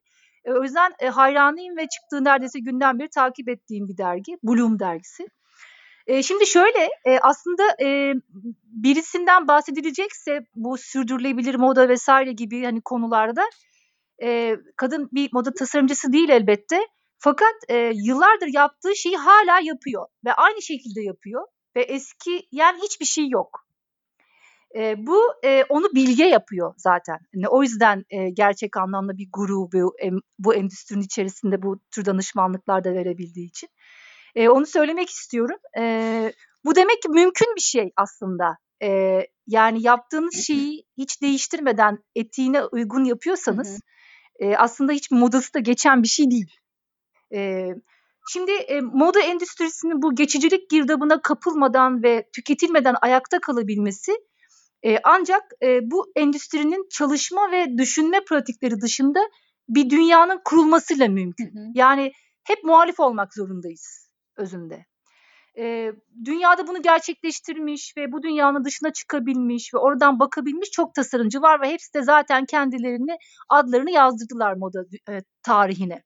[0.45, 4.37] E, o yüzden e, hayranıyım ve çıktığı neredeyse günden beri takip ettiğim bir dergi.
[4.43, 5.27] Bloom dergisi.
[6.07, 8.13] E, şimdi şöyle e, aslında e,
[8.65, 13.43] birisinden bahsedilecekse bu sürdürülebilir moda vesaire gibi hani konularda
[14.21, 16.87] e, kadın bir moda tasarımcısı değil elbette.
[17.17, 23.05] Fakat e, yıllardır yaptığı şeyi hala yapıyor ve aynı şekilde yapıyor ve eski yani hiçbir
[23.05, 23.65] şey yok.
[24.75, 27.17] E, bu e, onu bilge yapıyor zaten.
[27.33, 29.95] Yani o yüzden e, gerçek anlamda bir guru bu,
[30.39, 33.69] bu endüstrinin içerisinde bu tür danışmanlıklar da verebildiği için.
[34.35, 35.57] E, onu söylemek istiyorum.
[35.77, 36.33] E,
[36.65, 38.57] bu demek ki mümkün bir şey aslında.
[38.83, 43.79] E, yani yaptığınız şeyi hiç değiştirmeden etiğine uygun yapıyorsanız
[44.41, 46.51] e, aslında hiç modası da geçen bir şey değil.
[47.33, 47.69] E,
[48.29, 54.11] şimdi e, moda endüstrisinin bu geçicilik girdabına kapılmadan ve tüketilmeden ayakta kalabilmesi
[54.83, 59.19] e, ancak e, bu endüstrinin çalışma ve düşünme pratikleri dışında
[59.69, 61.45] bir dünyanın kurulmasıyla mümkün.
[61.45, 61.71] Hı hı.
[61.73, 62.11] Yani
[62.43, 64.85] hep muhalif olmak zorundayız özünde.
[65.57, 65.91] E,
[66.25, 71.69] dünyada bunu gerçekleştirmiş ve bu dünyanın dışına çıkabilmiş ve oradan bakabilmiş çok tasarımcı var ve
[71.69, 73.17] hepsi de zaten kendilerini
[73.49, 76.03] adlarını yazdırdılar moda e, tarihine.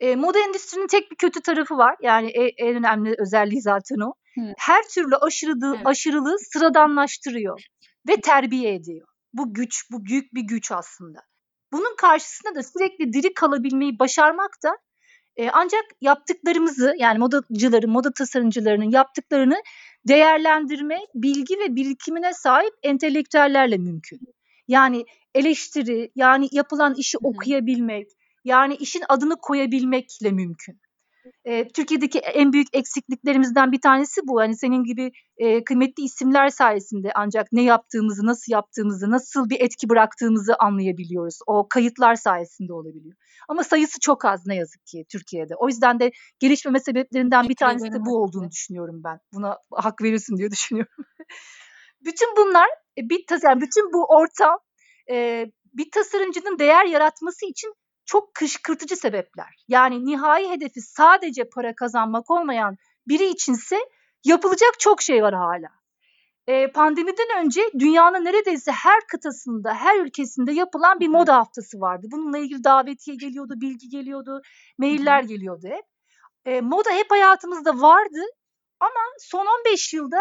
[0.00, 1.96] E, moda endüstrinin tek bir kötü tarafı var.
[2.02, 4.12] Yani en, en önemli özelliği zaten o.
[4.34, 4.52] Hı.
[4.58, 5.86] Her türlü aşırılığı, evet.
[5.86, 7.60] aşırılığı sıradanlaştırıyor
[8.08, 9.08] ve terbiye ediyor.
[9.32, 11.18] Bu güç, bu büyük bir güç aslında.
[11.72, 14.76] Bunun karşısında da sürekli diri kalabilmeyi başarmak da
[15.36, 19.62] e, ancak yaptıklarımızı yani modacıların, moda tasarımcılarının yaptıklarını
[20.08, 24.20] değerlendirme, bilgi ve birikimine sahip entelektüellerle mümkün.
[24.68, 28.08] Yani eleştiri, yani yapılan işi okuyabilmek,
[28.44, 30.80] yani işin adını koyabilmekle mümkün.
[31.44, 34.40] E, Türkiye'deki en büyük eksikliklerimizden bir tanesi bu.
[34.40, 39.88] Hani senin gibi e, kıymetli isimler sayesinde ancak ne yaptığımızı, nasıl yaptığımızı, nasıl bir etki
[39.88, 41.38] bıraktığımızı anlayabiliyoruz.
[41.46, 43.16] O kayıtlar sayesinde olabiliyor.
[43.48, 45.54] Ama sayısı çok az ne yazık ki Türkiye'de.
[45.56, 49.20] O yüzden de gelişmeme sebeplerinden bir tanesi de bu olduğunu düşünüyorum ben.
[49.32, 50.92] Buna hak verirsin diye düşünüyorum.
[52.04, 54.58] bütün bunlar, e, bir yani bütün bu ortam
[55.10, 57.74] e, bir tasarımcının değer yaratması için
[58.06, 59.64] çok kışkırtıcı sebepler.
[59.68, 62.76] Yani nihai hedefi sadece para kazanmak olmayan
[63.08, 63.78] biri içinse
[64.24, 65.68] yapılacak çok şey var hala.
[66.48, 72.06] Ee, pandemiden önce dünyanın neredeyse her kıtasında, her ülkesinde yapılan bir moda haftası vardı.
[72.12, 74.42] Bununla ilgili davetiye geliyordu, bilgi geliyordu,
[74.78, 75.84] mailler geliyordu hep.
[76.44, 78.20] Ee, moda hep hayatımızda vardı
[78.80, 80.20] ama son 15 yılda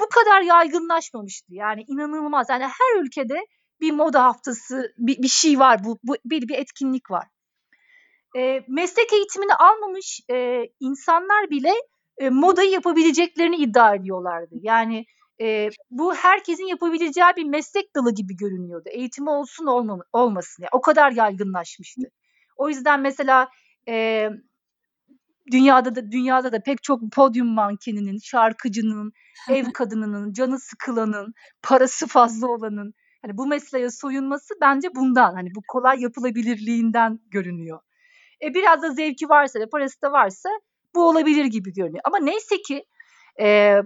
[0.00, 1.54] bu kadar yaygınlaşmamıştı.
[1.54, 2.46] Yani inanılmaz.
[2.50, 3.46] Yani her ülkede
[3.80, 7.26] bir moda haftası bir, bir şey var bu, bu bir, bir etkinlik var.
[8.36, 11.72] E, meslek eğitimini almamış e, insanlar bile
[12.18, 14.54] e, modayı yapabileceklerini iddia ediyorlardı.
[14.60, 15.04] Yani
[15.40, 18.88] e, bu herkesin yapabileceği bir meslek dalı gibi görünüyordu.
[18.92, 20.62] Eğitimi olsun olma, olmasın.
[20.62, 22.02] Yani o kadar yaygınlaşmıştı.
[22.56, 23.48] O yüzden mesela
[23.88, 24.28] e,
[25.52, 29.12] dünyada da dünyada da pek çok podyum mankeninin, şarkıcının,
[29.50, 32.94] ev kadınının, canı sıkılanın, parası fazla olanın
[33.26, 35.34] Hani bu mesleğe soyunması bence bundan.
[35.34, 37.80] Hani bu kolay yapılabilirliğinden görünüyor.
[38.42, 40.48] E biraz da zevki varsa ve parası da varsa
[40.94, 42.00] bu olabilir gibi görünüyor.
[42.04, 42.84] Ama neyse ki
[43.40, 43.76] e,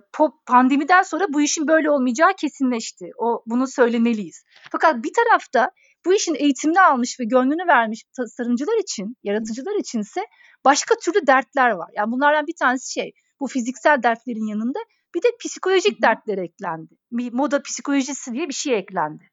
[0.47, 3.11] pandemiden sonra bu işin böyle olmayacağı kesinleşti.
[3.19, 4.45] O bunu söylemeliyiz.
[4.73, 5.71] Fakat bir tarafta
[6.07, 10.21] bu işin eğitimini almış ve gönlünü vermiş tasarımcılar için, yaratıcılar içinse
[10.65, 11.91] başka türlü dertler var.
[11.97, 14.79] Yani bunlardan bir tanesi şey, bu fiziksel dertlerin yanında
[15.15, 16.95] bir de psikolojik dertler eklendi.
[17.13, 19.30] Bir moda psikolojisi diye bir şey eklendi.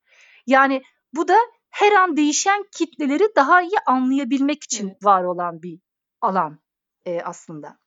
[0.48, 0.82] Yani
[1.14, 1.38] bu da
[1.70, 5.06] her an değişen kitleleri daha iyi anlayabilmek için evet.
[5.06, 5.80] var olan bir
[6.22, 6.60] alan
[7.06, 7.78] e, aslında.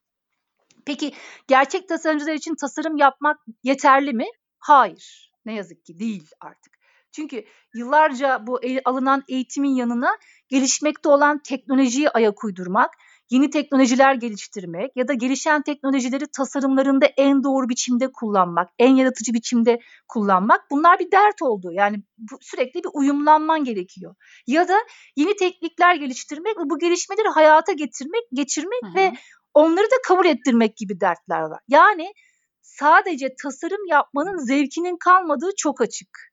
[0.86, 1.12] Peki
[1.46, 4.26] gerçek tasarımcılar için tasarım yapmak yeterli mi?
[4.58, 5.32] Hayır.
[5.44, 6.80] Ne yazık ki değil artık.
[7.12, 7.44] Çünkü
[7.74, 10.18] yıllarca bu alınan eğitimin yanına
[10.48, 12.90] gelişmekte olan teknolojiyi ayak uydurmak,
[13.30, 19.80] yeni teknolojiler geliştirmek ya da gelişen teknolojileri tasarımlarında en doğru biçimde kullanmak, en yaratıcı biçimde
[20.08, 21.72] kullanmak bunlar bir dert oldu.
[21.72, 24.14] Yani bu, sürekli bir uyumlanman gerekiyor.
[24.46, 24.76] Ya da
[25.16, 28.94] yeni teknikler geliştirmek ve bu gelişmeleri hayata getirmek, geçirmek Hı-hı.
[28.94, 29.12] ve
[29.54, 31.60] onları da kabul ettirmek gibi dertler var.
[31.68, 32.12] Yani
[32.62, 36.29] sadece tasarım yapmanın zevkinin kalmadığı çok açık.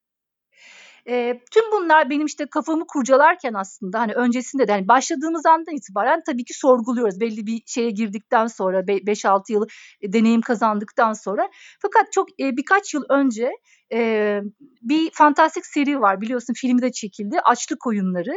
[1.09, 6.21] E, tüm bunlar benim işte kafamı kurcalarken aslında hani öncesinde de hani başladığımız andan itibaren
[6.25, 7.19] tabii ki sorguluyoruz.
[7.19, 9.65] Belli bir şeye girdikten sonra 5-6 yıl
[10.01, 11.49] e, deneyim kazandıktan sonra.
[11.81, 13.51] Fakat çok e, birkaç yıl önce
[13.93, 14.39] e,
[14.81, 17.39] bir fantastik seri var biliyorsun filmi de çekildi.
[17.45, 18.33] Açlık Oyunları.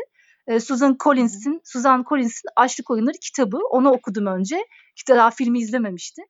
[0.61, 3.59] Susan Collins'in Susan Collins'in Açlık Oyunları kitabı.
[3.71, 4.65] Onu okudum önce.
[4.97, 6.23] Kitap daha filmi izlememişti.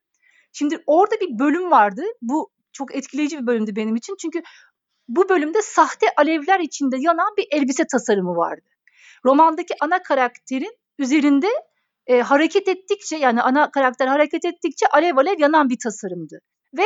[0.53, 2.01] Şimdi orada bir bölüm vardı.
[2.21, 4.15] Bu çok etkileyici bir bölümdü benim için.
[4.21, 4.41] Çünkü
[5.07, 8.69] bu bölümde sahte alevler içinde yanan bir elbise tasarımı vardı.
[9.25, 11.47] Romandaki ana karakterin üzerinde
[12.07, 16.39] e, hareket ettikçe yani ana karakter hareket ettikçe alev alev yanan bir tasarımdı.
[16.77, 16.85] Ve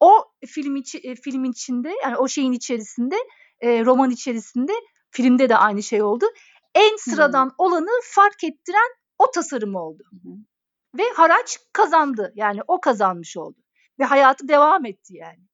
[0.00, 3.16] o film içi, e, filmin içinde yani o şeyin içerisinde
[3.60, 4.72] e, roman içerisinde
[5.10, 6.26] filmde de aynı şey oldu.
[6.74, 7.54] En sıradan hmm.
[7.58, 10.02] olanı fark ettiren o tasarım oldu.
[10.10, 10.32] Hmm.
[10.98, 12.32] Ve haraç kazandı.
[12.34, 13.58] Yani o kazanmış oldu.
[13.98, 15.46] Ve hayatı devam etti yani.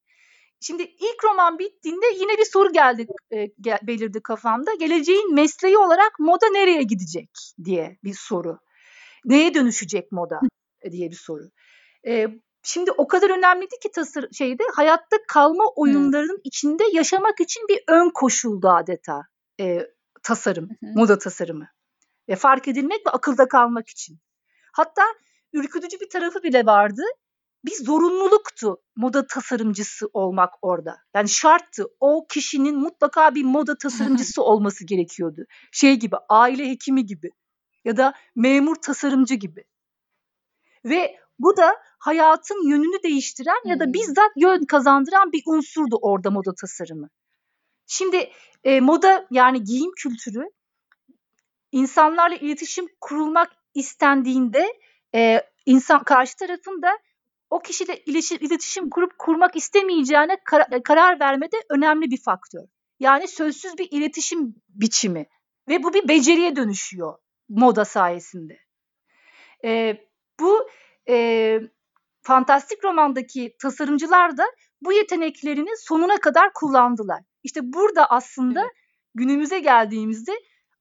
[0.62, 4.75] Şimdi ilk roman bittiğinde yine bir soru geldi e, gel, belirdi kafamda.
[4.75, 7.31] Geleceğin mesleği olarak moda nereye gidecek
[7.64, 8.59] diye bir soru.
[9.25, 10.40] Neye dönüşecek moda
[10.90, 11.42] diye bir soru.
[12.07, 12.27] E,
[12.62, 16.42] şimdi o kadar önemliydi ki tasır şeyde hayatta kalma oyunlarının hmm.
[16.44, 19.22] içinde yaşamak için bir ön koşuldu adeta
[19.61, 19.87] e,
[20.22, 20.94] tasarım, hmm.
[20.94, 21.68] moda tasarımı.
[22.29, 24.18] Ve fark edilmek ve akılda kalmak için.
[24.72, 25.03] Hatta
[25.53, 27.03] ürkütücü bir tarafı bile vardı
[27.64, 30.98] bir zorunluluktu moda tasarımcısı olmak orada.
[31.14, 31.87] Yani şarttı.
[32.01, 35.44] O kişinin mutlaka bir moda tasarımcısı olması gerekiyordu.
[35.72, 37.31] Şey gibi aile hekimi gibi
[37.85, 39.64] ya da memur tasarımcı gibi.
[40.85, 46.55] Ve bu da hayatın yönünü değiştiren ya da bizzat yön kazandıran bir unsurdu orada moda
[46.55, 47.09] tasarımı.
[47.87, 48.31] Şimdi
[48.64, 50.51] e, moda yani giyim kültürü
[51.72, 54.66] insanlarla iletişim kurulmak istendiğinde
[55.14, 56.98] e, insan karşı tarafın da
[57.53, 57.97] o kişiyle
[58.41, 62.65] iletişim kurup kurmak istemeyeceğine kar- karar vermede önemli bir faktör.
[63.01, 65.27] Yani sözsüz bir iletişim biçimi
[65.69, 68.59] ve bu bir beceriye dönüşüyor moda sayesinde.
[69.65, 69.97] E,
[70.41, 70.69] bu
[71.09, 71.59] e,
[72.23, 74.45] fantastik romandaki tasarımcılar da
[74.81, 77.23] bu yeteneklerini sonuna kadar kullandılar.
[77.43, 78.73] İşte burada aslında evet.
[79.15, 80.33] günümüze geldiğimizde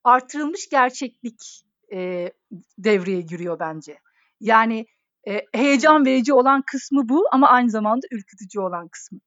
[0.04, 2.32] artırılmış gerçeklik e,
[2.78, 3.98] devreye giriyor bence.
[4.40, 4.86] Yani
[5.28, 9.20] e, heyecan verici olan kısmı bu ama aynı zamanda ürkütücü olan kısmı.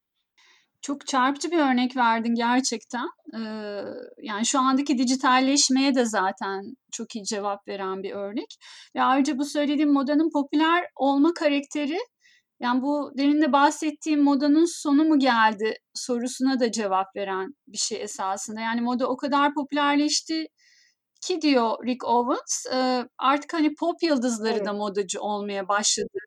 [0.82, 3.06] Çok çarpıcı bir örnek verdin gerçekten.
[3.34, 3.40] Ee,
[4.22, 8.56] yani şu andaki dijitalleşmeye de zaten çok iyi cevap veren bir örnek.
[8.96, 11.98] Ve ayrıca bu söylediğim modanın popüler olma karakteri
[12.60, 18.02] yani bu demin de bahsettiğim modanın sonu mu geldi sorusuna da cevap veren bir şey
[18.02, 18.60] esasında.
[18.60, 20.46] Yani moda o kadar popülerleşti
[21.26, 22.66] ki diyor Rick Owens
[23.18, 24.66] artık hani pop yıldızları evet.
[24.66, 26.18] da modacı olmaya başladı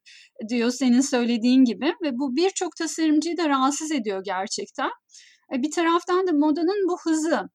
[0.49, 4.89] diyor senin söylediğin gibi ve bu birçok tasarımcıyı da rahatsız ediyor gerçekten.
[5.53, 7.49] E, bir taraftan da modanın bu hızı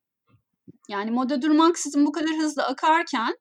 [0.88, 3.34] yani moda durmaksızın bu kadar hızlı akarken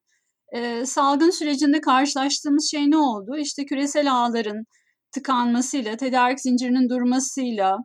[0.54, 3.38] e, salgın sürecinde karşılaştığımız şey ne oldu?
[3.38, 4.66] İşte küresel ağların
[5.12, 7.78] tıkanmasıyla, tedarik zincirinin durmasıyla,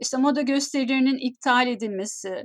[0.00, 2.42] işte moda gösterilerinin iptal edilmesi,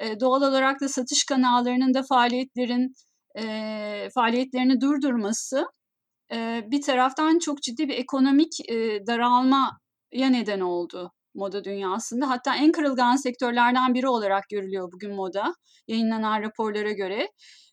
[0.00, 2.92] e, doğal olarak da satış kanallarının da faaliyetlerin
[3.38, 5.66] e, faaliyetlerini durdurması
[6.32, 12.30] e, bir taraftan çok ciddi bir ekonomik e, daralmaya neden oldu moda dünyasında.
[12.30, 15.54] Hatta en kırılgan sektörlerden biri olarak görülüyor bugün moda
[15.88, 17.28] yayınlanan raporlara göre.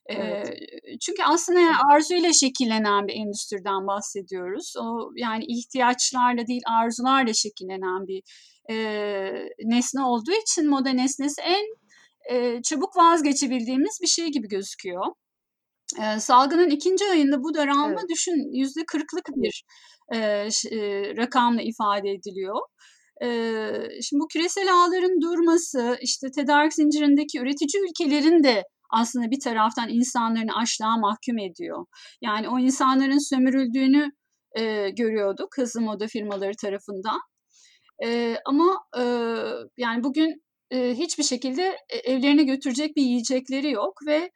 [0.06, 0.50] Evet.
[0.50, 4.74] E, çünkü aslında yani arzuyla şekillenen bir endüstriden bahsediyoruz.
[4.80, 8.22] O yani ihtiyaçlarla değil arzularla şekillenen bir
[8.70, 8.76] e,
[9.64, 11.64] nesne olduğu için moda nesnesi en
[12.30, 15.06] e, çabuk vazgeçebildiğimiz bir şey gibi gözüküyor.
[16.02, 18.10] E, salgının ikinci ayında bu daralma evet.
[18.10, 19.64] düşün yüzde kırklık bir
[20.12, 20.80] e, e,
[21.16, 22.60] rakamla ifade ediliyor.
[23.22, 23.28] E,
[24.02, 30.48] şimdi bu küresel ağların durması, işte tedarik zincirindeki üretici ülkelerin de aslında bir taraftan insanların
[30.48, 31.86] açlığa mahkum ediyor.
[32.22, 34.10] Yani o insanların sömürüldüğünü
[34.58, 37.20] e, görüyorduk hızlı moda firmaları tarafından.
[38.04, 39.02] E, ama e,
[39.76, 44.30] yani bugün e, hiçbir şekilde e, evlerine götürecek bir yiyecekleri yok ve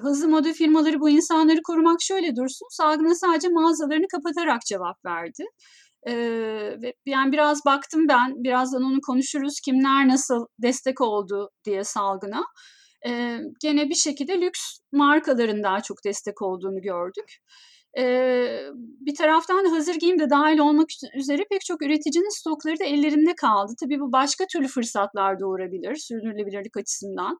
[0.00, 5.44] hızlı moda firmaları bu insanları korumak şöyle dursun salgına sadece mağazalarını kapatarak cevap verdi.
[6.08, 12.44] Ee, yani biraz baktım ben birazdan onu konuşuruz kimler nasıl destek oldu diye salgına.
[13.06, 14.60] Ee, gene bir şekilde lüks
[14.92, 17.38] markaların daha çok destek olduğunu gördük.
[17.98, 23.34] Ee, bir taraftan hazır giyim de dahil olmak üzere pek çok üreticinin stokları da ellerinde
[23.34, 23.72] kaldı.
[23.80, 27.38] Tabii bu başka türlü fırsatlar doğurabilir sürdürülebilirlik açısından.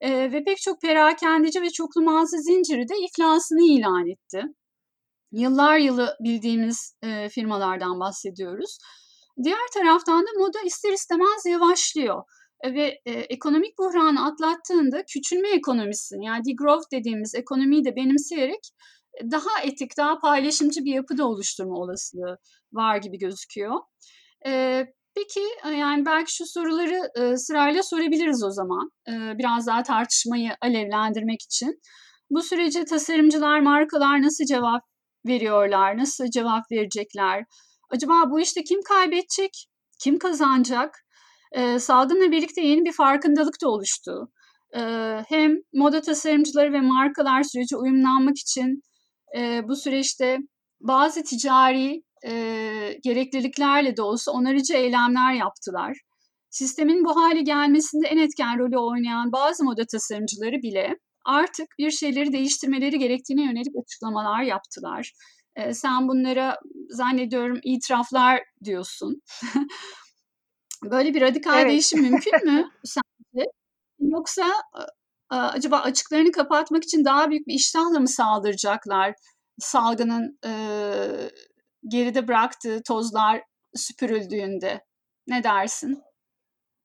[0.00, 4.42] Ee, ve pek çok perakendeci ve çoklu mağaza zinciri de iflasını ilan etti.
[5.32, 8.78] Yıllar yılı bildiğimiz e, firmalardan bahsediyoruz.
[9.44, 12.22] Diğer taraftan da moda ister istemez yavaşlıyor
[12.64, 18.70] ve e, ekonomik buhranı atlattığında küçülme ekonomisini yani degrowth dediğimiz ekonomiyi de benimseyerek
[19.22, 22.38] daha etik, daha paylaşımcı bir yapı da oluşturma olasılığı
[22.72, 23.80] var gibi gözüküyor.
[24.46, 28.90] E, peki yani belki şu soruları e, sırayla sorabiliriz o zaman.
[29.08, 31.80] E, biraz daha tartışmayı alevlendirmek için.
[32.30, 34.82] Bu sürece tasarımcılar, markalar nasıl cevap
[35.26, 37.44] veriyorlar, nasıl cevap verecekler?
[37.90, 39.66] Acaba bu işte kim kaybedecek,
[40.02, 40.98] kim kazanacak?
[41.52, 44.28] E, salgınla birlikte yeni bir farkındalık da oluştu.
[44.76, 44.80] E,
[45.28, 48.82] hem moda tasarımcıları ve markalar sürece uyumlanmak için
[49.36, 50.38] e, bu süreçte
[50.80, 52.32] bazı ticari e,
[53.04, 55.96] gerekliliklerle de olsa onarıcı eylemler yaptılar.
[56.50, 62.32] Sistemin bu hale gelmesinde en etken rolü oynayan bazı moda tasarımcıları bile artık bir şeyleri
[62.32, 65.12] değiştirmeleri gerektiğine yönelik açıklamalar yaptılar.
[65.56, 66.56] E, sen bunlara
[66.90, 69.22] zannediyorum itiraflar diyorsun.
[70.84, 71.70] Böyle bir radikal evet.
[71.70, 73.46] değişim mümkün mü sence?
[74.00, 74.52] Yoksa
[75.30, 79.14] acaba açıklarını kapatmak için daha büyük bir iştahla mı saldıracaklar
[79.58, 80.52] salgının e,
[81.88, 83.42] geride bıraktığı tozlar
[83.74, 84.84] süpürüldüğünde?
[85.26, 86.02] Ne dersin?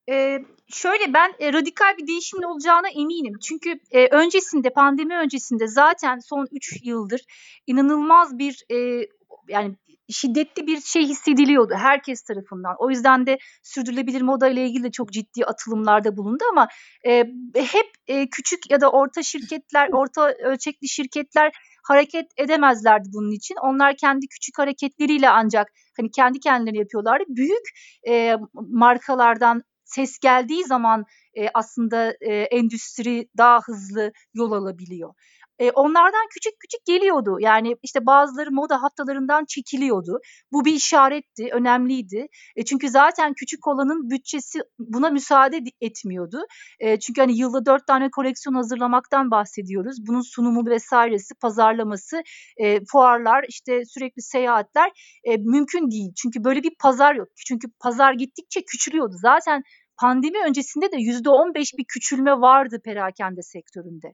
[0.10, 3.34] Ee, şöyle ben e, radikal bir değişimin olacağına eminim.
[3.48, 7.22] Çünkü e, öncesinde pandemi öncesinde zaten son 3 yıldır
[7.68, 9.08] inanılmaz bir e,
[9.48, 9.76] yani
[10.12, 12.76] şiddetli bir şey hissediliyordu herkes tarafından.
[12.80, 16.68] O yüzden de sürdürülebilir moda ile ilgili de çok ciddi atılımlarda bulundu ama
[17.08, 17.18] e,
[17.56, 21.52] hep e, küçük ya da orta şirketler, orta ölçekli şirketler
[21.88, 23.56] hareket edemezlerdi bunun için.
[23.62, 27.24] Onlar kendi küçük hareketleriyle ancak hani kendi kendilerine yapıyorlardı.
[27.28, 27.66] Büyük
[28.08, 35.14] e, markalardan ses geldiği zaman e, aslında e, endüstri daha hızlı yol alabiliyor.
[35.62, 37.38] E, onlardan küçük küçük geliyordu.
[37.40, 40.20] Yani işte bazıları moda haftalarından çekiliyordu.
[40.52, 42.28] Bu bir işaretti, önemliydi.
[42.56, 46.42] E, çünkü zaten küçük olanın bütçesi buna müsaade etmiyordu.
[46.80, 49.98] E, çünkü hani yılda dört tane koleksiyon hazırlamaktan bahsediyoruz.
[50.08, 52.24] Bunun sunumu vesairesi, pazarlaması,
[52.58, 54.92] e, fuarlar, işte sürekli seyahatler
[55.24, 56.14] e, mümkün değil.
[56.22, 57.28] Çünkü böyle bir pazar yok.
[57.48, 59.14] Çünkü pazar gittikçe küçülüyordu.
[59.22, 59.64] Zaten
[60.02, 64.14] pandemi öncesinde de yüzde on beş bir küçülme vardı perakende sektöründe.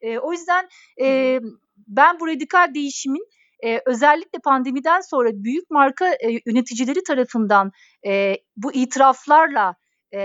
[0.00, 0.68] E, o yüzden
[1.00, 1.38] e,
[1.86, 3.26] ben bu radikal değişimin
[3.64, 7.70] e, özellikle pandemiden sonra büyük marka e, yöneticileri tarafından
[8.06, 9.74] e, bu itiraflarla
[10.14, 10.20] e,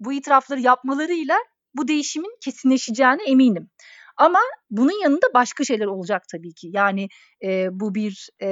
[0.00, 1.36] bu itirafları yapmalarıyla
[1.74, 3.70] bu değişimin kesinleşeceğine eminim.
[4.16, 4.38] Ama
[4.70, 6.68] bunun yanında başka şeyler olacak tabii ki.
[6.72, 7.08] Yani
[7.44, 8.48] e, bu bir e,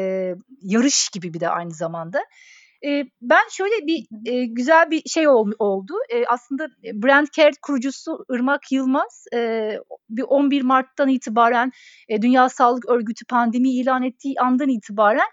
[0.63, 2.23] yarış gibi bir de aynı zamanda.
[2.87, 5.93] E, ben şöyle bir e, güzel bir şey ol, oldu.
[6.11, 9.71] E, aslında Brand Care kurucusu Irmak Yılmaz e,
[10.11, 11.73] bir 11 Mart'tan itibaren
[12.09, 15.29] e, Dünya Sağlık Örgütü pandemi ilan ettiği andan itibaren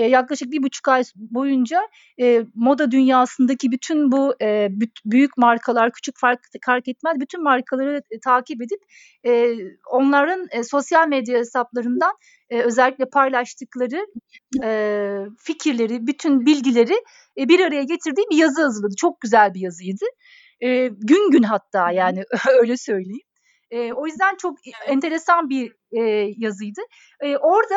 [0.00, 1.88] e, yaklaşık bir buçuk ay boyunca
[2.20, 4.68] e, moda dünyasındaki bütün bu e,
[5.04, 8.80] büyük markalar, küçük fark, fark etmez bütün markaları e, takip edip
[9.26, 9.54] e,
[9.90, 12.12] onların e, sosyal medya hesaplarından
[12.50, 14.06] e, özellikle paylaştıkları
[14.64, 14.70] e,
[15.38, 16.94] fikirleri, bütün bilgileri
[17.38, 18.94] e, bir araya getirdiği bir yazı hazırladı.
[18.98, 20.04] Çok güzel bir yazıydı.
[20.60, 22.24] E, gün gün hatta yani
[22.60, 23.26] öyle söyleyeyim.
[23.70, 26.02] E, o yüzden çok enteresan bir e,
[26.36, 26.80] yazıydı.
[27.20, 27.76] E, orada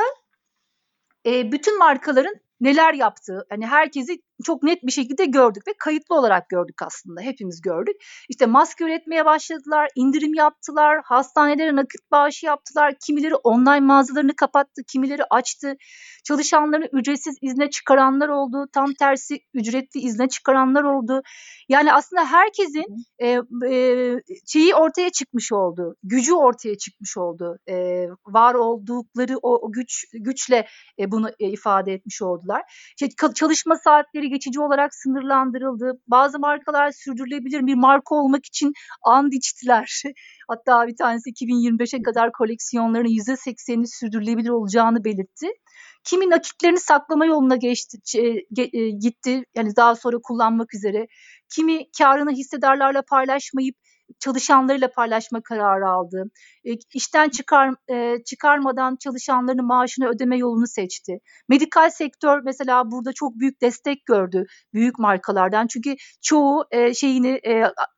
[1.25, 6.81] bütün markaların neler yaptığı hani herkesi çok net bir şekilde gördük ve kayıtlı olarak gördük
[6.81, 7.95] aslında hepimiz gördük.
[8.29, 15.23] İşte maske üretmeye başladılar, indirim yaptılar, hastanelere nakit bağışı yaptılar, kimileri online mağazalarını kapattı, kimileri
[15.29, 15.75] açtı.
[16.23, 21.21] Çalışanlarını ücretsiz izne çıkaranlar oldu, tam tersi ücretli izne çıkaranlar oldu.
[21.69, 22.85] Yani aslında herkesin
[23.19, 24.15] e, e,
[24.47, 27.57] şeyi ortaya çıkmış oldu, gücü ortaya çıkmış oldu.
[27.69, 30.67] E, var oldukları o, o güç güçle
[30.99, 32.61] e, bunu e, ifade etmiş oldular.
[33.01, 35.91] İşte çalışma saatleri geçici olarak sınırlandırıldı.
[36.07, 40.03] Bazı markalar sürdürülebilir bir marka olmak için and içtiler.
[40.47, 45.47] Hatta bir tanesi 2025'e kadar koleksiyonlarının %80'ini sürdürülebilir olacağını belirtti.
[46.03, 49.43] Kimi nakitlerini saklama yoluna geçti, e, gitti.
[49.55, 51.07] Yani daha sonra kullanmak üzere.
[51.55, 53.75] Kimi karını hissedarlarla paylaşmayıp
[54.19, 56.23] çalışanlarıyla paylaşma kararı aldı.
[56.65, 61.19] E, işten çıkar e, çıkarmadan çalışanlarının maaşını ödeme yolunu seçti.
[61.49, 65.67] Medikal sektör mesela burada çok büyük destek gördü büyük markalardan.
[65.67, 67.41] Çünkü çoğu e, şeyini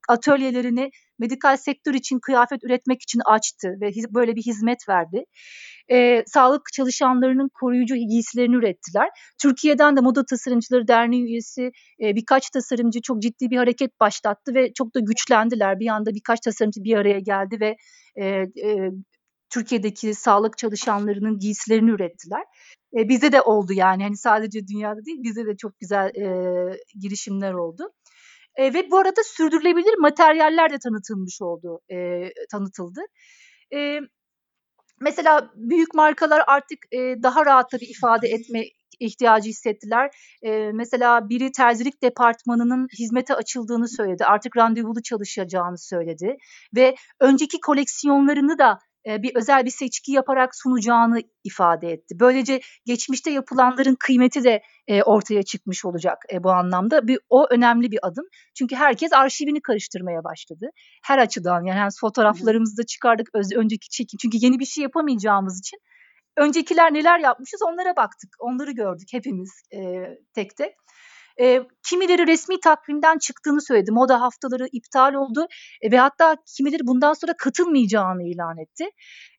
[0.09, 0.89] atölyelerini
[1.19, 5.23] medikal sektör için kıyafet üretmek için açtı ve böyle bir hizmet verdi.
[5.91, 9.09] E, sağlık çalışanlarının koruyucu giysilerini ürettiler.
[9.41, 14.73] Türkiye'den de Moda Tasarımcıları Derneği üyesi e, birkaç tasarımcı çok ciddi bir hareket başlattı ve
[14.73, 15.79] çok da güçlendiler.
[15.79, 17.75] Bir anda birkaç tasarımcı bir araya geldi ve
[18.15, 18.91] e, e,
[19.49, 22.43] Türkiye'deki sağlık çalışanlarının giysilerini ürettiler.
[22.97, 26.27] E, bize de oldu yani hani sadece dünyada değil bize de çok güzel e,
[26.99, 27.91] girişimler oldu.
[28.55, 33.01] E, ve bu arada sürdürülebilir materyaller de tanıtılmış oldu, e, tanıtıldı.
[33.73, 33.99] E,
[35.01, 38.63] mesela büyük markalar artık e, daha rahat tabii ifade etme
[38.99, 40.09] ihtiyacı hissettiler.
[40.43, 44.25] E, mesela biri terzilik departmanının hizmete açıldığını söyledi.
[44.25, 46.37] Artık randevulu çalışacağını söyledi
[46.75, 52.15] ve önceki koleksiyonlarını da bir özel bir seçki yaparak sunacağını ifade etti.
[52.19, 57.07] Böylece geçmişte yapılanların kıymeti de e, ortaya çıkmış olacak e, bu anlamda.
[57.07, 58.25] Bir, o önemli bir adım.
[58.57, 60.69] Çünkü herkes arşivini karıştırmaya başladı.
[61.03, 64.17] Her açıdan yani fotoğraflarımızı da çıkardık öz, önceki çekim.
[64.21, 65.79] Çünkü yeni bir şey yapamayacağımız için
[66.37, 68.29] öncekiler neler yapmışız onlara baktık.
[68.39, 69.79] Onları gördük hepimiz e,
[70.33, 70.73] tek tek.
[71.41, 73.91] E, kimileri resmi takvimden çıktığını söyledi.
[73.91, 75.47] Moda haftaları iptal oldu
[75.81, 78.85] e, ve hatta kimileri bundan sonra katılmayacağını ilan etti.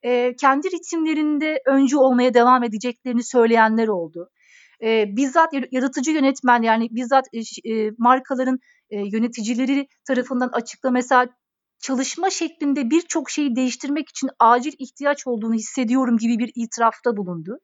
[0.03, 4.31] E, kendi ritimlerinde öncü olmaya devam edeceklerini söyleyenler oldu.
[4.83, 7.25] E, bizzat yaratıcı yönetmen yani bizzat
[7.65, 8.59] e, markaların
[8.91, 11.27] e, yöneticileri tarafından açıkla mesela
[11.79, 17.59] çalışma şeklinde birçok şeyi değiştirmek için acil ihtiyaç olduğunu hissediyorum gibi bir itirafta bulundu.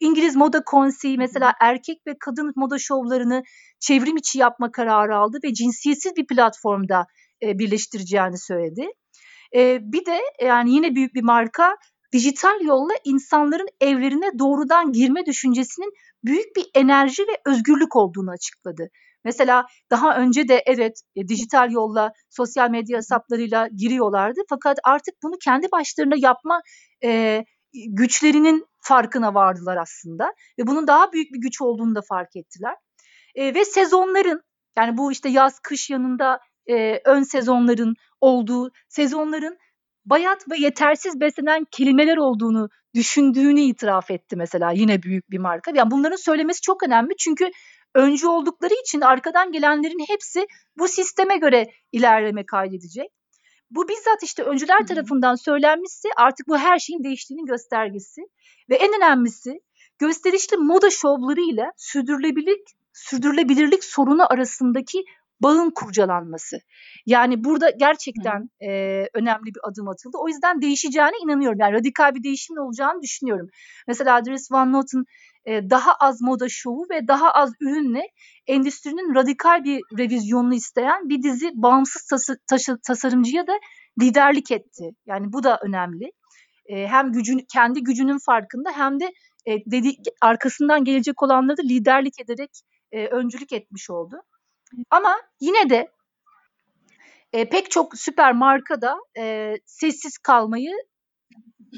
[0.00, 3.42] İngiliz Moda Konseyi mesela erkek ve kadın moda şovlarını
[3.80, 7.06] çevrim içi yapma kararı aldı ve cinsiyetsiz bir platformda
[7.42, 8.86] e, birleştireceğini söyledi.
[9.54, 11.76] E, bir de yani yine büyük bir marka
[12.12, 15.92] dijital yolla insanların evlerine doğrudan girme düşüncesinin
[16.24, 18.88] büyük bir enerji ve özgürlük olduğunu açıkladı.
[19.24, 25.34] Mesela daha önce de evet e, dijital yolla sosyal medya hesaplarıyla giriyorlardı fakat artık bunu
[25.44, 26.60] kendi başlarına yapma
[27.04, 32.74] e, güçlerinin farkına vardılar aslında ve bunun daha büyük bir güç olduğunu da fark ettiler.
[33.34, 34.42] E, ve sezonların
[34.78, 39.58] yani bu işte yaz kış yanında e, ön sezonların olduğu sezonların
[40.04, 45.72] bayat ve yetersiz beslenen kelimeler olduğunu düşündüğünü itiraf etti mesela yine büyük bir marka.
[45.74, 47.50] Yani bunların söylemesi çok önemli çünkü
[47.94, 50.46] öncü oldukları için arkadan gelenlerin hepsi
[50.78, 53.08] bu sisteme göre ilerleme kaydedecek.
[53.70, 58.20] Bu bizzat işte öncüler tarafından söylenmişse artık bu her şeyin değiştiğinin göstergesi.
[58.70, 59.60] Ve en önemlisi
[59.98, 65.04] gösterişli moda şovlarıyla sürdürülebilirlik, sürdürülebilirlik sorunu arasındaki
[65.42, 66.58] bağın kurcalanması.
[67.06, 68.68] Yani burada gerçekten e,
[69.14, 70.16] önemli bir adım atıldı.
[70.20, 71.58] O yüzden değişeceğine inanıyorum.
[71.60, 73.48] Yani radikal bir değişimin olacağını düşünüyorum.
[73.88, 75.04] Mesela Dries Van Noten
[75.44, 78.02] e, daha az moda şovu ve daha az ürünle
[78.46, 83.52] endüstrinin radikal bir revizyonunu isteyen bir dizi bağımsız tası, taşı, tasarımcıya da
[84.00, 84.90] liderlik etti.
[85.06, 86.12] Yani bu da önemli.
[86.66, 89.12] E, hem gücün kendi gücünün farkında hem de
[89.46, 92.50] e, dedi, arkasından gelecek olanları da liderlik ederek
[92.92, 94.16] e, öncülük etmiş oldu.
[94.90, 95.88] Ama yine de
[97.32, 100.72] e, pek çok süper marka da e, sessiz kalmayı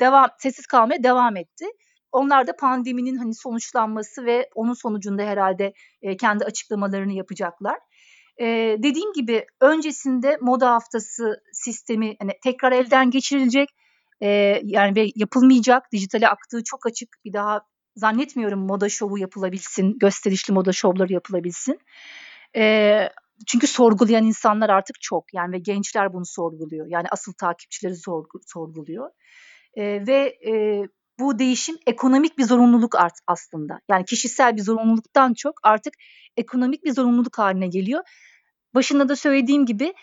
[0.01, 1.67] devam sessiz kalmaya devam etti.
[2.13, 5.73] Onlar da pandeminin hani sonuçlanması ve onun sonucunda herhalde
[6.03, 7.79] e, kendi açıklamalarını yapacaklar.
[8.41, 8.47] E,
[8.79, 13.69] dediğim gibi öncesinde moda haftası sistemi hani tekrar elden geçirilecek
[14.21, 14.29] e,
[14.65, 15.93] yani ve yapılmayacak.
[15.93, 17.09] Dijitale aktığı çok açık.
[17.25, 17.61] Bir daha
[17.97, 21.79] zannetmiyorum moda şovu yapılabilsin, gösterişli moda şovları yapılabilsin.
[22.57, 23.09] E,
[23.47, 26.87] çünkü sorgulayan insanlar artık çok yani ve gençler bunu sorguluyor.
[26.89, 29.11] Yani asıl takipçileri sorgu, sorguluyor.
[29.75, 30.83] E, ve e,
[31.19, 33.81] bu değişim ekonomik bir zorunluluk art aslında.
[33.91, 35.95] Yani kişisel bir zorunluluktan çok artık
[36.37, 38.03] ekonomik bir zorunluluk haline geliyor.
[38.75, 39.95] Başında da söylediğim gibi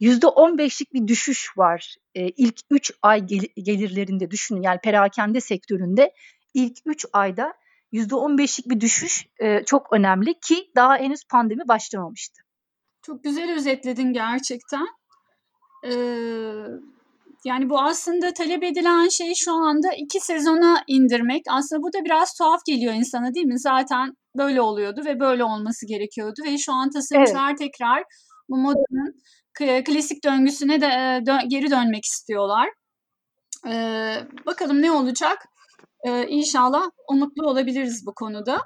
[0.00, 1.96] %15'lik bir düşüş var.
[2.14, 6.12] E, ilk 3 ay gel- gelirlerinde düşünün yani perakende sektöründe
[6.54, 7.54] ilk 3 ayda
[7.92, 12.42] %15'lik bir düşüş e, çok önemli ki daha henüz pandemi başlamamıştı.
[13.02, 14.86] Çok güzel özetledin gerçekten.
[15.84, 15.90] Ee,
[17.44, 21.42] yani bu aslında talep edilen şey şu anda iki sezona indirmek.
[21.50, 23.58] Aslında bu da biraz tuhaf geliyor insana değil mi?
[23.58, 27.58] Zaten böyle oluyordu ve böyle olması gerekiyordu ve şu an tasarımcılar evet.
[27.58, 28.04] tekrar
[28.48, 29.14] bu modanın
[29.84, 30.86] klasik döngüsüne de
[31.26, 32.68] dö- geri dönmek istiyorlar.
[33.66, 34.16] Ee,
[34.46, 35.38] bakalım ne olacak?
[36.06, 38.60] Ee, inşallah umutlu olabiliriz bu konuda.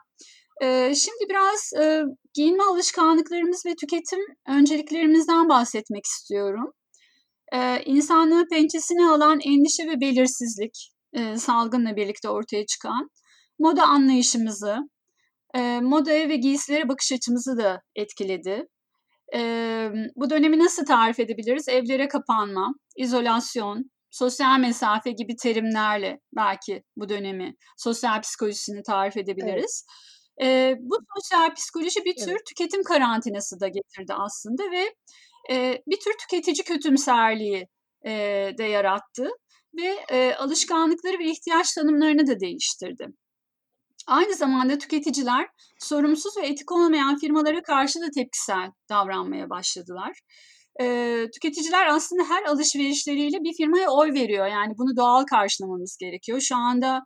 [0.63, 2.03] Ee, şimdi biraz e,
[2.35, 6.73] giyinme alışkanlıklarımız ve tüketim önceliklerimizden bahsetmek istiyorum.
[7.53, 13.11] Ee, insanlığı pençesine alan endişe ve belirsizlik e, salgınla birlikte ortaya çıkan
[13.59, 14.77] moda anlayışımızı,
[15.55, 18.67] e, modaya ve giysilere bakış açımızı da etkiledi.
[19.35, 19.41] E,
[20.17, 21.69] bu dönemi nasıl tarif edebiliriz?
[21.69, 29.87] Evlere kapanma, izolasyon, sosyal mesafe gibi terimlerle belki bu dönemi, sosyal psikolojisini tarif edebiliriz.
[30.39, 30.49] Evet.
[30.49, 32.47] E, bu sosyal psikoloji bir tür evet.
[32.49, 34.95] tüketim karantinası da getirdi aslında ve
[35.51, 37.69] e, bir tür tüketici kötümserliği
[38.07, 38.13] e,
[38.59, 39.29] de yarattı
[39.77, 43.07] ve e, alışkanlıkları ve ihtiyaç tanımlarını da değiştirdi.
[44.07, 45.47] Aynı zamanda tüketiciler
[45.79, 50.13] sorumsuz ve etik olmayan firmalara karşı da tepkisel davranmaya başladılar.
[50.81, 54.47] E, tüketiciler aslında her alışverişleriyle bir firmaya oy veriyor.
[54.47, 56.41] Yani bunu doğal karşılamamız gerekiyor.
[56.41, 57.03] Şu anda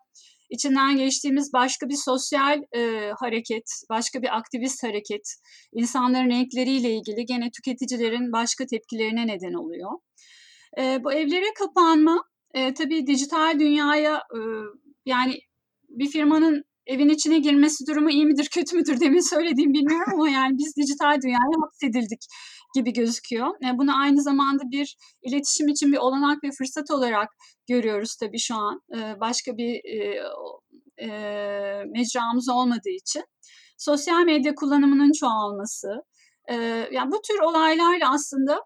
[0.50, 5.22] içinden geçtiğimiz başka bir sosyal e, hareket, başka bir aktivist hareket,
[5.72, 9.90] insanların renkleriyle ilgili gene tüketicilerin başka tepkilerine neden oluyor.
[10.78, 14.38] E, bu evlere kapanma e, tabii dijital dünyaya e,
[15.06, 15.34] yani
[15.88, 20.58] bir firmanın evin içine girmesi durumu iyi midir kötü müdür demin söylediğim bilmiyorum ama yani
[20.58, 22.20] biz dijital dünyaya hapsedildik
[22.74, 23.48] gibi gözüküyor.
[23.48, 27.28] E, bunu aynı zamanda bir iletişim için bir olanak ve fırsat olarak
[27.68, 28.82] görüyoruz tabii şu an.
[28.96, 30.22] E, başka bir e,
[31.02, 31.08] e,
[31.86, 33.24] mecramız olmadığı için.
[33.78, 35.88] Sosyal medya kullanımının çoğalması,
[36.48, 36.54] e,
[36.92, 38.60] yani bu tür olaylarla aslında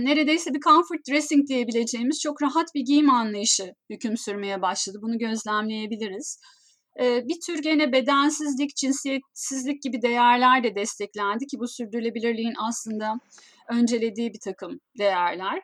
[0.00, 4.98] neredeyse bir comfort dressing diyebileceğimiz çok rahat bir giyim anlayışı hüküm sürmeye başladı.
[5.02, 6.40] Bunu gözlemleyebiliriz.
[6.98, 13.14] Bir tür gene bedensizlik, cinsiyetsizlik gibi değerler de desteklendi ki bu sürdürülebilirliğin aslında
[13.70, 15.62] öncelediği bir takım değerler.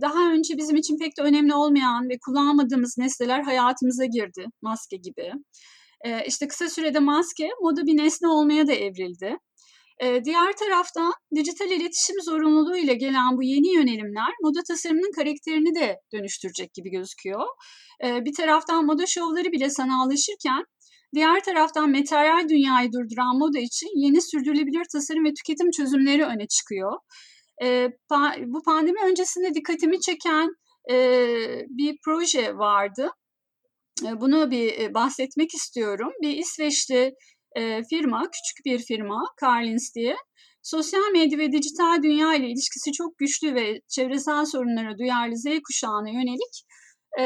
[0.00, 5.32] Daha önce bizim için pek de önemli olmayan ve kullanmadığımız nesneler hayatımıza girdi, maske gibi.
[6.26, 9.36] İşte kısa sürede maske moda bir nesne olmaya da evrildi.
[10.02, 15.96] E, diğer taraftan dijital iletişim zorunluluğu ile gelen bu yeni yönelimler moda tasarımının karakterini de
[16.12, 17.46] dönüştürecek gibi gözüküyor.
[18.04, 20.64] E, bir taraftan moda şovları bile sanallaşırken
[21.14, 26.92] diğer taraftan materyal dünyayı durduran moda için yeni sürdürülebilir tasarım ve tüketim çözümleri öne çıkıyor.
[27.62, 30.48] E, pa, bu pandemi öncesinde dikkatimi çeken
[30.90, 30.96] e,
[31.68, 33.10] bir proje vardı.
[34.06, 36.12] E, bunu bir bahsetmek istiyorum.
[36.22, 37.14] Bir İsveçli
[37.56, 40.16] e, firma, küçük bir firma, Carlins diye.
[40.62, 46.08] Sosyal medya ve dijital dünya ile ilişkisi çok güçlü ve çevresel sorunlara duyarlı Z kuşağına
[46.08, 46.64] yönelik
[47.20, 47.24] e,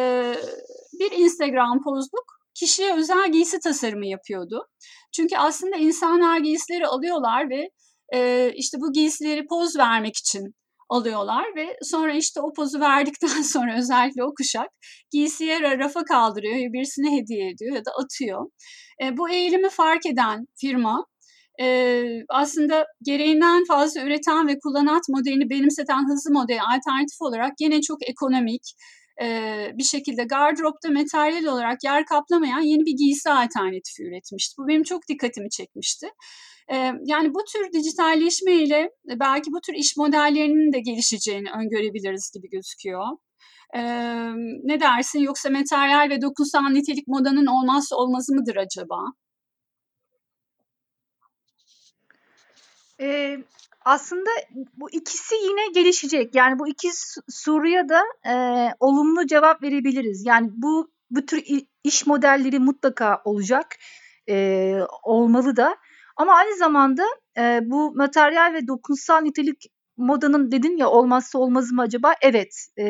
[1.00, 4.66] bir Instagram pozluk kişiye özel giysi tasarımı yapıyordu.
[5.16, 7.70] Çünkü aslında insanlar giysileri alıyorlar ve
[8.14, 10.54] e, işte bu giysileri poz vermek için
[10.88, 14.68] alıyorlar ve sonra işte o pozu verdikten sonra özellikle o kuşak
[15.10, 18.46] giysiye rafa kaldırıyor birisine hediye ediyor ya da atıyor.
[19.02, 21.06] E, bu eğilimi fark eden firma
[21.60, 28.08] e, aslında gereğinden fazla üreten ve kullanat modelini benimseten hızlı model alternatif olarak gene çok
[28.08, 28.62] ekonomik
[29.22, 29.26] e,
[29.78, 34.54] bir şekilde gardıropta materyal olarak yer kaplamayan yeni bir giysi alternatifi üretmişti.
[34.58, 36.06] Bu benim çok dikkatimi çekmişti.
[37.04, 43.06] Yani bu tür dijitalleşme ile belki bu tür iş modellerinin de gelişeceğini öngörebiliriz gibi gözüküyor.
[44.64, 45.20] Ne dersin?
[45.20, 48.96] Yoksa materyal ve dokunsal nitelik modanın olmazsa olmazı mıdır acaba?
[53.00, 53.38] Ee,
[53.84, 54.30] aslında
[54.76, 56.34] bu ikisi yine gelişecek.
[56.34, 56.88] Yani bu iki
[57.28, 58.34] soruya da e,
[58.80, 60.26] olumlu cevap verebiliriz.
[60.26, 61.44] Yani bu bu tür
[61.84, 63.66] iş modelleri mutlaka olacak,
[64.28, 65.76] e, olmalı da.
[66.16, 67.02] Ama aynı zamanda
[67.38, 72.14] e, bu materyal ve dokunsal nitelik modanın dedin ya olmazsa olmaz mı acaba?
[72.22, 72.66] Evet.
[72.78, 72.84] E,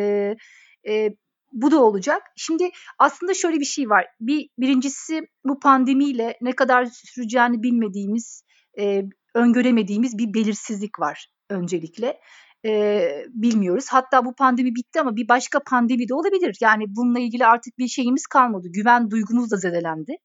[0.89, 1.11] e,
[1.53, 2.23] bu da olacak.
[2.37, 4.07] Şimdi aslında şöyle bir şey var.
[4.21, 8.43] Bir birincisi bu pandemiyle ne kadar süreceğini bilmediğimiz,
[8.79, 9.03] e,
[9.35, 12.21] öngöremediğimiz bir belirsizlik var öncelikle.
[12.67, 13.87] E, bilmiyoruz.
[13.91, 16.57] Hatta bu pandemi bitti ama bir başka pandemi de olabilir.
[16.61, 18.69] Yani bununla ilgili artık bir şeyimiz kalmadı.
[18.71, 20.17] Güven duygumuz da zedelendi.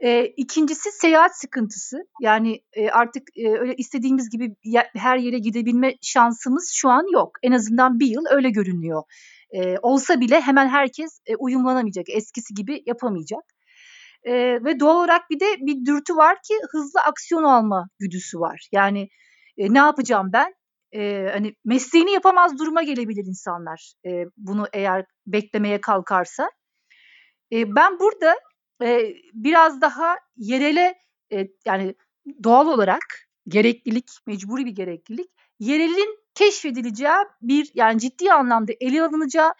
[0.00, 1.96] E, ikincisi seyahat sıkıntısı.
[2.20, 4.54] Yani e, artık e, öyle istediğimiz gibi
[4.96, 7.30] her yere gidebilme şansımız şu an yok.
[7.42, 9.02] En azından bir yıl öyle görünüyor.
[9.50, 13.42] E, olsa bile hemen herkes e, uyumlanamayacak, eskisi gibi yapamayacak.
[14.24, 14.32] E,
[14.64, 18.68] ve doğal olarak bir de bir dürtü var ki hızlı aksiyon alma güdüsü var.
[18.72, 19.08] Yani
[19.58, 20.54] e, ne yapacağım ben?
[20.92, 23.92] E, hani mesleğini yapamaz duruma gelebilir insanlar.
[24.06, 26.50] E, bunu eğer beklemeye kalkarsa.
[27.52, 28.34] E, ben burada
[28.82, 30.94] e, biraz daha yerele
[31.32, 31.94] e, yani
[32.44, 37.12] doğal olarak gereklilik, mecburi bir gereklilik yerelin keşfedileceği
[37.42, 39.52] bir yani ciddi anlamda ele alınacağı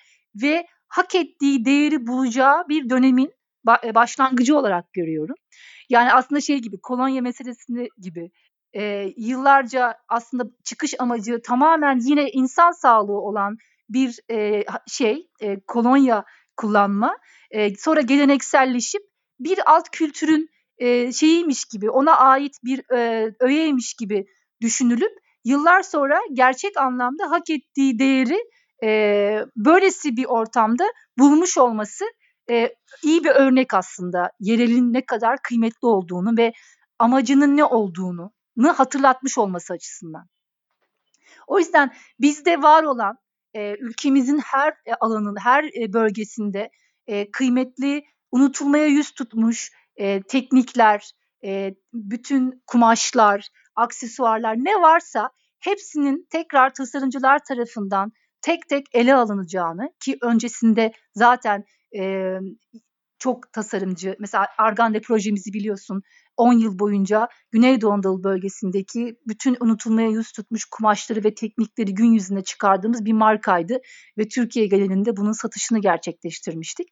[0.42, 3.32] ve hak ettiği değeri bulacağı bir dönemin
[3.94, 5.34] başlangıcı olarak görüyorum.
[5.88, 8.30] Yani aslında şey gibi kolonya meselesinde gibi
[8.72, 13.56] e, yıllarca aslında çıkış amacı tamamen yine insan sağlığı olan
[13.88, 16.24] bir e, şey e, kolonya
[16.56, 17.18] kullanma
[17.50, 19.02] e, sonra gelenekselleşip
[19.40, 24.26] bir alt kültürün e, şeyiymiş gibi ona ait bir e, öğeymiş gibi
[24.60, 25.12] düşünülüp
[25.44, 28.38] yıllar sonra gerçek anlamda hak ettiği değeri
[28.84, 28.90] e,
[29.56, 30.84] böylesi bir ortamda
[31.18, 32.04] bulmuş olması
[32.50, 36.52] e, iyi bir örnek aslında yerelin ne kadar kıymetli olduğunu ve
[36.98, 38.32] amacının ne olduğunu
[38.76, 40.26] hatırlatmış olması açısından.
[41.46, 43.18] O yüzden bizde var olan
[43.54, 46.70] e, ülkemizin her alanın, her bölgesinde
[47.06, 51.12] e, kıymetli, unutulmaya yüz tutmuş e, teknikler,
[51.44, 58.12] e, bütün kumaşlar, aksesuarlar ne varsa hepsinin tekrar tasarımcılar tarafından
[58.42, 61.64] tek tek ele alınacağını ki öncesinde zaten
[61.98, 62.34] e,
[63.18, 66.02] çok tasarımcı mesela Argande projemizi biliyorsun
[66.38, 72.42] 10 yıl boyunca Güneydoğu Anadolu bölgesindeki bütün unutulmaya yüz tutmuş kumaşları ve teknikleri gün yüzüne
[72.42, 73.80] çıkardığımız bir markaydı
[74.18, 76.88] ve Türkiye genelinde bunun satışını gerçekleştirmiştik.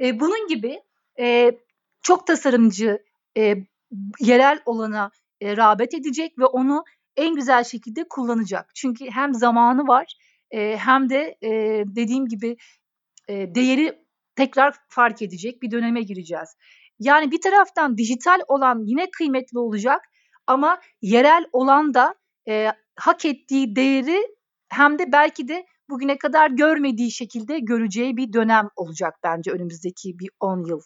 [0.00, 0.80] E, bunun gibi
[1.18, 1.52] e,
[2.02, 2.98] çok tasarımcı
[3.36, 3.54] e,
[4.20, 6.84] yerel olana e, rağbet edecek ve onu
[7.16, 8.70] en güzel şekilde kullanacak.
[8.74, 10.14] Çünkü hem zamanı var
[10.50, 11.50] e, hem de e,
[11.86, 12.56] dediğim gibi
[13.28, 16.56] e, değeri tekrar fark edecek bir döneme gireceğiz.
[16.98, 20.00] Yani bir taraftan dijital olan yine kıymetli olacak
[20.46, 22.14] ama yerel olan da
[22.48, 24.36] e, hak ettiği değeri
[24.68, 30.30] hem de belki de bugüne kadar görmediği şekilde göreceği bir dönem olacak bence önümüzdeki bir
[30.40, 30.80] 10 yıl.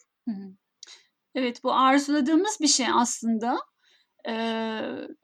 [1.35, 3.57] Evet bu arzuladığımız bir şey aslında.
[4.27, 4.33] Ee,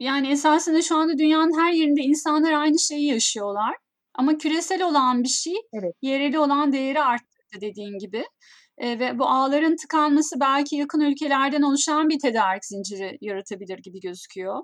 [0.00, 3.76] yani esasında şu anda dünyanın her yerinde insanlar aynı şeyi yaşıyorlar.
[4.14, 5.94] Ama küresel olan bir şey evet.
[6.02, 8.24] yereli olan değeri arttırdı dediğin gibi.
[8.78, 14.62] Ee, ve bu ağların tıkanması belki yakın ülkelerden oluşan bir tedarik zinciri yaratabilir gibi gözüküyor.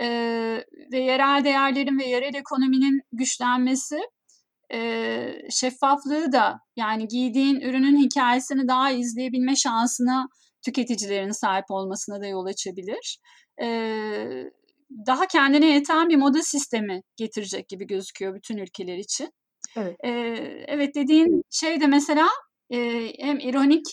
[0.00, 3.98] Ee, ve yerel değerlerin ve yerel ekonominin güçlenmesi
[4.72, 10.28] e, şeffaflığı da yani giydiğin ürünün hikayesini daha izleyebilme şansına
[10.64, 13.18] tüketicilerin sahip olmasına da yol açabilir.
[13.62, 13.66] E,
[15.06, 19.30] daha kendine yeten bir moda sistemi getirecek gibi gözüküyor bütün ülkeler için.
[19.76, 20.10] Evet, e,
[20.68, 22.28] evet dediğin şey de mesela
[22.72, 22.78] e,
[23.18, 23.86] hem ironik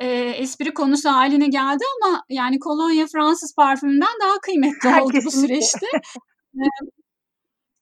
[0.00, 5.86] e, espri konusu haline geldi ama yani kolonya Fransız parfümünden daha kıymetli oldu bu süreçte.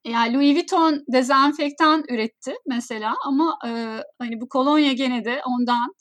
[0.05, 3.71] Yani Louis Vuitton dezenfektan üretti mesela ama e,
[4.19, 5.95] hani bu kolonya gene de ondan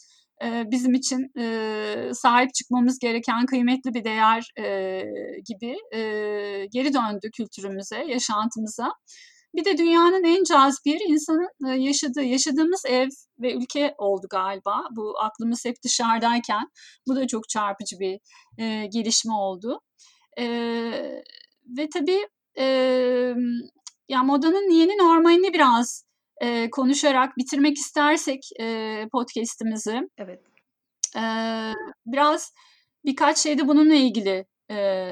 [0.43, 5.01] e, bizim için e, sahip çıkmamız gereken kıymetli bir değer e,
[5.45, 5.99] gibi e,
[6.71, 8.91] geri döndü kültürümüze, yaşantımıza.
[9.55, 14.87] Bir de dünyanın en cazip yeri insanın e, yaşadığı, yaşadığımız ev ve ülke oldu galiba.
[14.91, 16.63] Bu aklımız hep dışarıdayken
[17.07, 18.19] bu da çok çarpıcı bir
[18.57, 19.81] e, gelişme oldu.
[20.39, 20.45] E,
[21.77, 22.27] ve tabii
[22.57, 22.65] e,
[24.09, 26.05] ya modanın yeni normalini biraz
[26.41, 30.09] e, konuşarak bitirmek istersek e, podcast'imizi.
[30.17, 30.41] Evet.
[31.15, 31.23] E,
[32.05, 32.53] biraz
[33.05, 35.07] birkaç şeyde bununla ilgili e,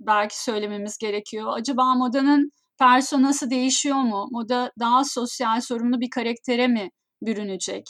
[0.00, 1.52] belki söylememiz gerekiyor.
[1.56, 4.28] Acaba modanın personası değişiyor mu?
[4.30, 6.90] Moda daha sosyal sorumlu bir karaktere mi
[7.22, 7.84] bürünecek?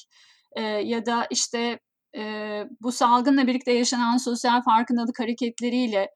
[0.56, 1.78] E, ya da işte
[2.16, 6.08] e, bu salgınla birlikte yaşanan sosyal farkındalık hareketleriyle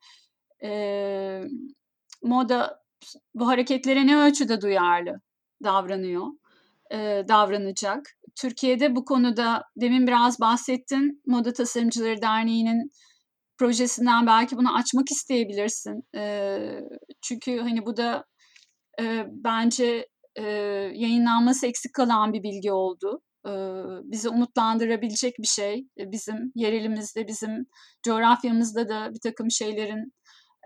[0.65, 0.71] e,
[2.23, 2.81] moda
[3.35, 5.21] bu hareketlere ne ölçüde duyarlı
[5.65, 6.27] davranıyor,
[6.93, 6.97] e,
[7.29, 8.07] davranacak.
[8.41, 11.23] Türkiye'de bu konuda demin biraz bahsettin.
[11.27, 12.91] Moda Tasarımcıları Derneği'nin
[13.59, 16.03] projesinden belki bunu açmak isteyebilirsin.
[16.17, 16.59] E,
[17.23, 18.25] çünkü hani bu da
[19.01, 20.43] e, bence e,
[20.95, 23.23] yayınlanması eksik kalan bir bilgi oldu.
[23.47, 23.51] E,
[24.05, 25.87] bizi umutlandırabilecek bir şey.
[25.99, 27.67] E, bizim yerelimizde, bizim
[28.03, 30.13] coğrafyamızda da bir takım şeylerin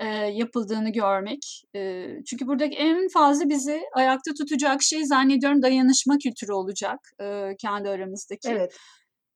[0.00, 1.62] e, yapıldığını görmek.
[1.76, 7.88] E, çünkü buradaki en fazla bizi ayakta tutacak şey zannediyorum dayanışma kültürü olacak e, kendi
[7.88, 8.48] aramızdaki.
[8.48, 8.76] Evet.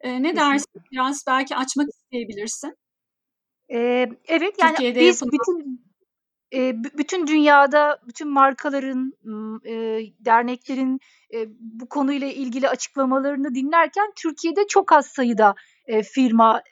[0.01, 0.83] E, ne dersin?
[0.93, 2.75] Biraz belki açmak isteyebilirsin.
[3.73, 5.33] Ee, evet yani Türkiye'de biz yapılan...
[5.33, 5.88] bütün
[6.55, 9.13] e, bütün dünyada bütün markaların,
[9.65, 9.73] e,
[10.21, 11.01] derneklerin
[11.35, 15.55] e, bu konuyla ilgili açıklamalarını dinlerken Türkiye'de çok az sayıda
[15.87, 16.63] e, firma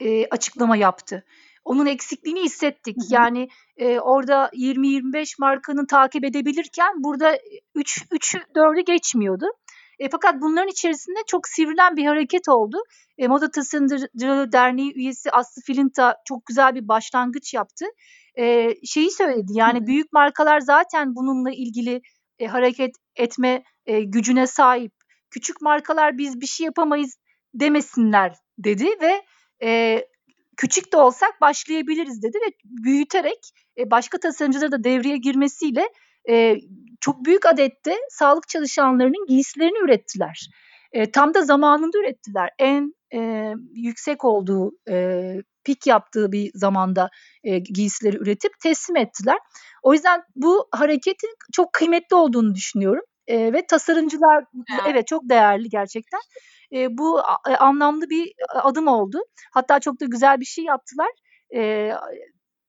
[0.00, 1.24] e, açıklama yaptı.
[1.64, 2.96] Onun eksikliğini hissettik.
[2.96, 3.14] Hı hı.
[3.14, 7.38] Yani e, orada 20-25 markanın takip edebilirken burada
[7.74, 9.46] 3 3 4'ü geçmiyordu.
[9.98, 12.76] E, fakat bunların içerisinde çok sivrilen bir hareket oldu.
[13.18, 17.86] E, Moda Tasarımcıları Derneği üyesi Aslı Filinta çok güzel bir başlangıç yaptı.
[18.38, 19.86] E, şeyi söyledi yani Hı-hı.
[19.86, 22.00] büyük markalar zaten bununla ilgili
[22.38, 24.92] e, hareket etme e, gücüne sahip.
[25.30, 27.18] Küçük markalar biz bir şey yapamayız
[27.54, 29.22] demesinler dedi ve
[29.62, 30.00] e,
[30.56, 33.38] küçük de olsak başlayabiliriz dedi ve büyüterek
[33.78, 35.88] e, başka tasarımcılara da devreye girmesiyle
[36.28, 36.56] e,
[37.00, 40.48] çok büyük adette sağlık çalışanlarının giysilerini ürettiler.
[40.92, 42.50] E, tam da zamanında ürettiler.
[42.58, 47.10] En e, yüksek olduğu, e, pik yaptığı bir zamanda
[47.44, 49.38] e, giysileri üretip teslim ettiler.
[49.82, 53.04] O yüzden bu hareketin çok kıymetli olduğunu düşünüyorum.
[53.26, 54.82] E, ve tasarımcılar evet.
[54.88, 56.20] evet çok değerli gerçekten
[56.72, 59.18] e, bu e, anlamlı bir adım oldu.
[59.52, 61.08] Hatta çok da güzel bir şey yaptılar.
[61.54, 61.90] E,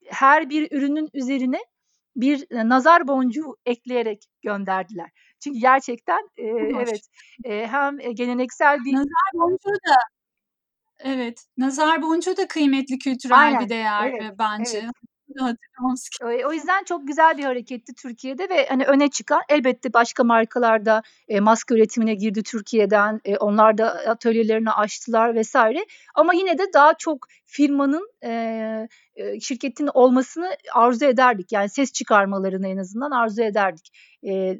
[0.09, 1.59] her bir ürünün üzerine
[2.15, 5.09] bir nazar boncuğu ekleyerek gönderdiler.
[5.43, 6.43] Çünkü gerçekten e,
[6.81, 7.01] evet
[7.45, 9.95] e, hem geleneksel bir nazar boncuğu da
[10.99, 14.77] evet nazar boncuğu da kıymetli kültürel Aynen, bir değer evet, bence.
[14.79, 15.57] Evet.
[16.45, 21.39] O yüzden çok güzel bir hareketti Türkiye'de ve hani öne çıkan elbette başka markalarda e,
[21.39, 23.21] maske üretimine girdi Türkiye'den.
[23.25, 25.85] E, onlar da atölyelerini açtılar vesaire.
[26.15, 28.87] Ama yine de daha çok firmanın e,
[29.41, 31.51] şirketin olmasını arzu ederdik.
[31.51, 33.91] Yani ses çıkarmalarını en azından arzu ederdik.
[34.27, 34.59] E,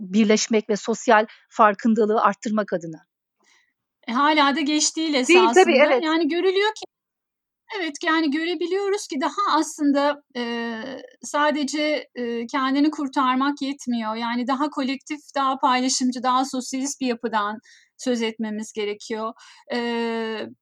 [0.00, 3.13] birleşmek ve sosyal farkındalığı arttırmak adına.
[4.08, 5.54] E, hala da geç değil esasında.
[5.54, 6.04] Değil, tabii, evet.
[6.04, 6.84] Yani görülüyor ki
[7.78, 10.74] Evet, yani görebiliyoruz ki daha aslında e,
[11.22, 14.14] sadece e, kendini kurtarmak yetmiyor.
[14.14, 17.58] Yani daha kolektif, daha paylaşımcı, daha sosyalist bir yapıdan
[17.96, 19.32] söz etmemiz gerekiyor.
[19.74, 19.78] E,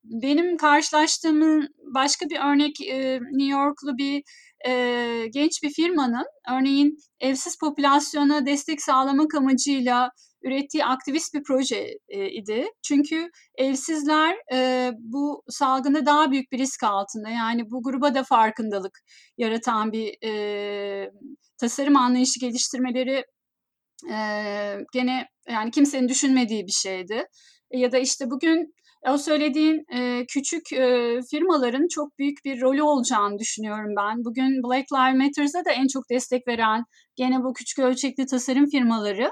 [0.04, 4.22] benim karşılaştığım başka bir örnek e, New Yorklu bir
[4.68, 10.10] e, genç bir firmanın örneğin evsiz popülasyona destek sağlamak amacıyla
[10.44, 12.66] ürettiği aktivist bir proje e, idi.
[12.82, 17.28] Çünkü evsizler e, bu salgında daha büyük bir risk altında.
[17.28, 18.98] Yani bu gruba da farkındalık
[19.38, 21.10] yaratan bir e,
[21.60, 23.24] tasarım anlayışı geliştirmeleri
[24.10, 24.16] e,
[24.92, 27.24] gene yani kimsenin düşünmediği bir şeydi.
[27.72, 28.74] Ya da işte bugün
[29.08, 34.24] o söylediğin e, küçük e, firmaların çok büyük bir rolü olacağını düşünüyorum ben.
[34.24, 36.84] Bugün Black Lives Matter'da da en çok destek veren
[37.16, 39.30] gene bu küçük ölçekli tasarım firmaları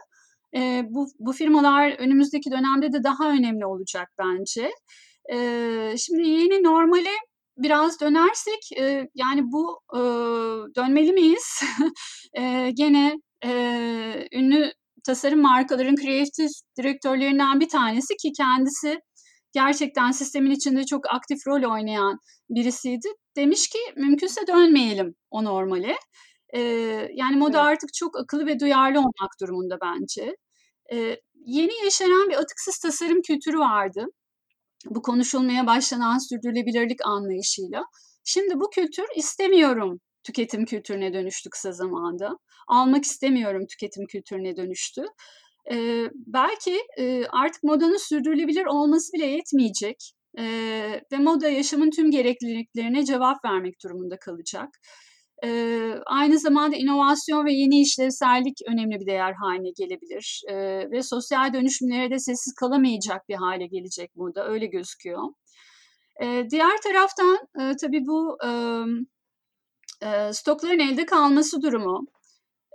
[0.57, 4.71] e, bu, bu firmalar önümüzdeki dönemde de daha önemli olacak bence.
[5.33, 5.37] E,
[5.99, 7.11] şimdi yeni normale
[7.57, 10.01] biraz dönersek e, yani bu e,
[10.77, 11.61] dönmeli miyiz?
[12.39, 14.73] e, gene e, ünlü
[15.05, 19.01] tasarım markaların kreatif direktörlerinden bir tanesi ki kendisi
[19.53, 22.19] gerçekten sistemin içinde çok aktif rol oynayan
[22.51, 23.09] birisiydi.
[23.37, 25.97] Demiş ki mümkünse dönmeyelim o normale.
[26.55, 26.61] E,
[27.15, 27.67] yani moda evet.
[27.67, 30.37] artık çok akıllı ve duyarlı olmak durumunda bence.
[30.93, 34.07] E, yeni yaşanan bir atıksız tasarım kültürü vardı.
[34.87, 37.85] Bu konuşulmaya başlanan sürdürülebilirlik anlayışıyla.
[38.25, 42.39] Şimdi bu kültür istemiyorum tüketim kültürüne dönüştü kısa zamanda.
[42.69, 45.05] Almak istemiyorum tüketim kültürüne dönüştü.
[45.73, 50.45] Ee, belki e, artık modanın sürdürülebilir olması bile yetmeyecek e,
[51.13, 54.69] ve moda yaşamın tüm gerekliliklerine cevap vermek durumunda kalacak.
[55.45, 55.49] E,
[56.07, 60.43] aynı zamanda inovasyon ve yeni işlevsellik önemli bir değer haline gelebilir.
[60.49, 60.55] E,
[60.91, 65.23] ve sosyal dönüşümlere de sessiz kalamayacak bir hale gelecek burada, öyle gözüküyor.
[66.23, 68.51] E, diğer taraftan e, tabii bu e,
[70.07, 72.07] e, stokların elde kalması durumu,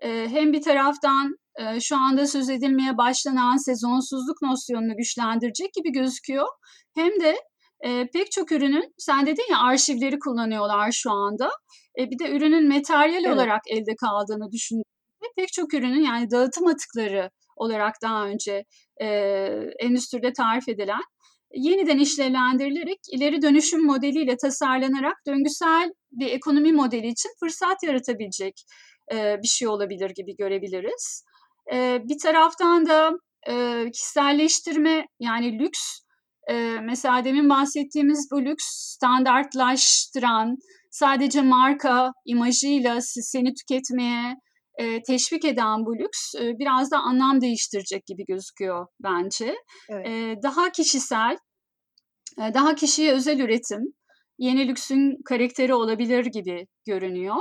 [0.01, 6.47] e, hem bir taraftan e, şu anda söz edilmeye başlanan sezonsuzluk nosyonunu güçlendirecek gibi gözüküyor.
[6.95, 7.35] Hem de
[7.79, 11.51] e, pek çok ürünün, sen dedin ya arşivleri kullanıyorlar şu anda.
[11.99, 13.33] E, bir de ürünün materyal evet.
[13.33, 18.63] olarak elde kaldığını düşündüğümde pek çok ürünün yani dağıtım atıkları olarak daha önce
[19.01, 19.07] e,
[19.79, 21.01] endüstride tarif edilen
[21.55, 28.65] yeniden işlevlendirilerek ileri dönüşüm modeliyle tasarlanarak döngüsel bir ekonomi modeli için fırsat yaratabilecek
[29.13, 31.23] e, bir şey olabilir gibi görebiliriz.
[31.73, 33.11] E, bir taraftan da
[33.49, 35.99] e, kişiselleştirme yani lüks
[36.49, 40.55] e, mesela demin bahsettiğimiz bu lüks standartlaştıran
[40.91, 44.35] sadece marka imajıyla seni tüketmeye
[44.77, 49.55] e, teşvik eden bu lüks e, biraz da anlam değiştirecek gibi gözüküyor bence.
[49.89, 50.07] Evet.
[50.07, 51.37] E, daha kişisel,
[52.39, 53.81] e, daha kişiye özel üretim,
[54.37, 57.37] yeni lüksün karakteri olabilir gibi görünüyor.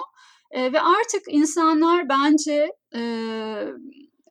[0.50, 3.00] E, ve artık insanlar bence e,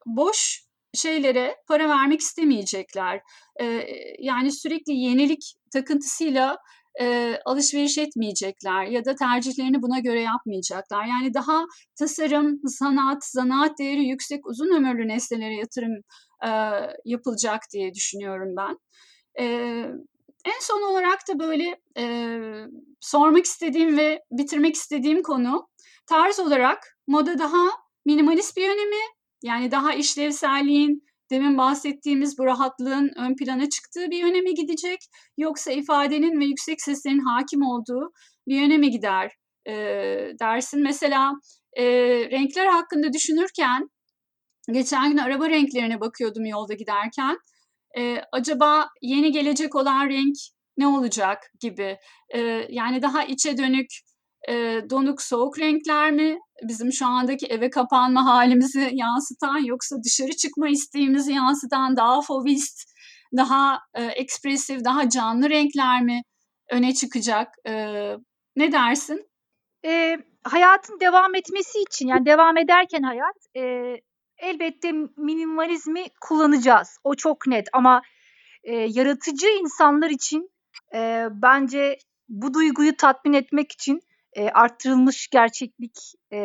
[0.06, 0.64] boş
[0.94, 3.22] şeylere para vermek istemeyecekler.
[3.62, 3.86] E,
[4.20, 6.58] yani sürekli yenilik takıntısıyla
[7.02, 11.06] e, alışveriş etmeyecekler ya da tercihlerini buna göre yapmayacaklar.
[11.06, 11.66] Yani daha
[12.00, 15.94] tasarım, sanat, zanaat değeri yüksek uzun ömürlü nesnelere yatırım
[16.46, 16.50] e,
[17.06, 18.78] yapılacak diye düşünüyorum ben.
[19.40, 19.46] E,
[20.46, 22.38] en son olarak da böyle e,
[23.00, 25.68] sormak istediğim ve bitirmek istediğim konu
[26.08, 27.68] tarz olarak moda daha
[28.06, 29.02] minimalist bir yönemi
[29.44, 35.00] yani daha işlevselliğin demin bahsettiğimiz bu rahatlığın ön plana çıktığı bir yöne mi gidecek
[35.38, 38.12] yoksa ifadenin ve yüksek seslerin hakim olduğu
[38.48, 39.32] bir yöne mi gider
[39.68, 39.74] e,
[40.40, 40.84] dersin.
[40.84, 41.32] Mesela
[41.74, 41.86] e,
[42.32, 43.90] renkler hakkında düşünürken
[44.72, 47.38] geçen gün araba renklerine bakıyordum yolda giderken.
[47.98, 50.36] E, acaba yeni gelecek olan renk
[50.78, 51.98] ne olacak gibi.
[52.36, 52.40] E,
[52.70, 53.88] yani daha içe dönük,
[54.50, 60.70] e, donuk soğuk renkler mi bizim şu andaki eve kapanma halimizi yansıtan yoksa dışarı çıkma
[60.70, 62.84] isteğimizi yansıtan daha fovist,
[63.38, 66.22] daha e, ekspresif, daha canlı renkler mi
[66.72, 67.48] öne çıkacak?
[67.68, 67.74] E,
[68.56, 69.28] ne dersin?
[69.86, 73.96] E, hayatın devam etmesi için yani devam ederken hayat e,
[74.38, 76.98] elbette minimalizmi kullanacağız.
[77.04, 78.02] O çok net ama
[78.64, 80.50] e, yaratıcı insanlar için
[80.96, 81.98] e, bence
[82.30, 84.02] bu duyguyu tatmin etmek için
[84.36, 86.00] e, arttırılmış gerçeklik
[86.34, 86.40] e,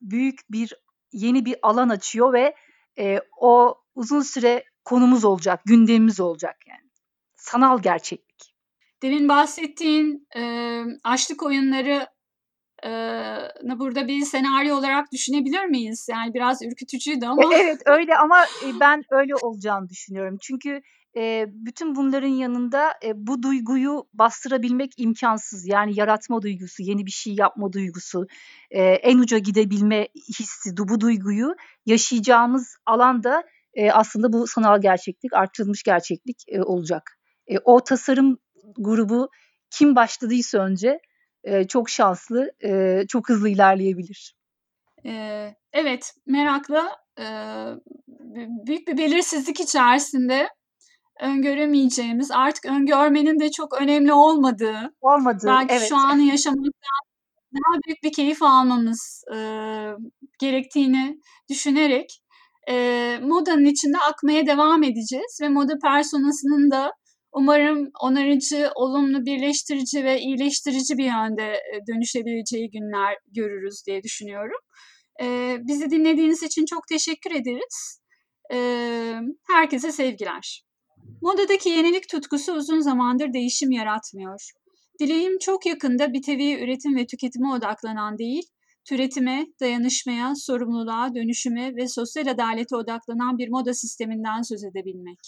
[0.00, 0.74] büyük bir
[1.12, 2.54] yeni bir alan açıyor ve
[2.98, 6.90] e, o uzun süre konumuz olacak, gündemimiz olacak yani.
[7.36, 8.54] Sanal gerçeklik.
[9.02, 12.06] Demin bahsettiğin e, açlık oyunları
[12.84, 16.08] e, burada bir senaryo olarak düşünebilir miyiz?
[16.10, 17.54] Yani biraz ürkütücüydü ama.
[17.54, 18.44] E, evet öyle ama
[18.80, 20.38] ben öyle olacağını düşünüyorum.
[20.40, 20.80] Çünkü
[21.16, 25.66] e, bütün bunların yanında e, bu duyguyu bastırabilmek imkansız.
[25.66, 28.26] Yani yaratma duygusu, yeni bir şey yapma duygusu,
[28.70, 30.08] e, en uca gidebilme
[30.38, 31.54] hissi, bu duyguyu
[31.86, 33.44] yaşayacağımız alanda
[33.74, 37.18] e, aslında bu sanal gerçeklik, artırılmış gerçeklik e, olacak.
[37.46, 38.38] E, o tasarım
[38.78, 39.30] grubu
[39.70, 41.00] kim başladıysa önce
[41.44, 44.34] e, çok şanslı, e, çok hızlı ilerleyebilir.
[45.72, 46.96] Evet, merakla
[48.66, 50.48] büyük bir belirsizlik içerisinde
[51.20, 55.88] öngöremeyeceğimiz, artık öngörmenin de çok önemli olmadığı, olmadığı belki evet.
[55.88, 57.00] şu anı yaşamaktan
[57.54, 59.38] daha büyük bir keyif almamız e,
[60.40, 61.18] gerektiğini
[61.48, 62.22] düşünerek
[62.70, 66.92] e, modanın içinde akmaya devam edeceğiz ve moda personasının da
[67.32, 74.58] umarım onarıcı, olumlu, birleştirici ve iyileştirici bir yönde dönüşebileceği günler görürüz diye düşünüyorum.
[75.22, 78.00] E, bizi dinlediğiniz için çok teşekkür ederiz.
[78.52, 78.58] E,
[79.48, 80.69] herkese sevgiler.
[81.22, 84.50] Modadaki yenilik tutkusu uzun zamandır değişim yaratmıyor.
[85.00, 88.42] Dileğim çok yakında bir üretim ve tüketime odaklanan değil,
[88.84, 95.18] türetime, dayanışmaya, sorumluluğa, dönüşüme ve sosyal adalete odaklanan bir moda sisteminden söz edebilmek.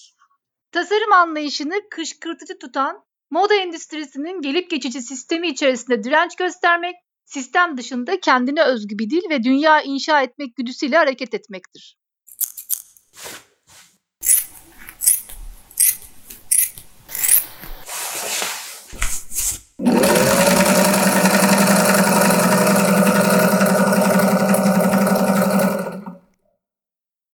[0.73, 8.65] Tasarım anlayışını kışkırtıcı tutan moda endüstrisinin gelip geçici sistemi içerisinde direnç göstermek, sistem dışında kendine
[8.65, 12.02] özgü bir dil ve dünya inşa etmek güdüsüyle hareket etmektir.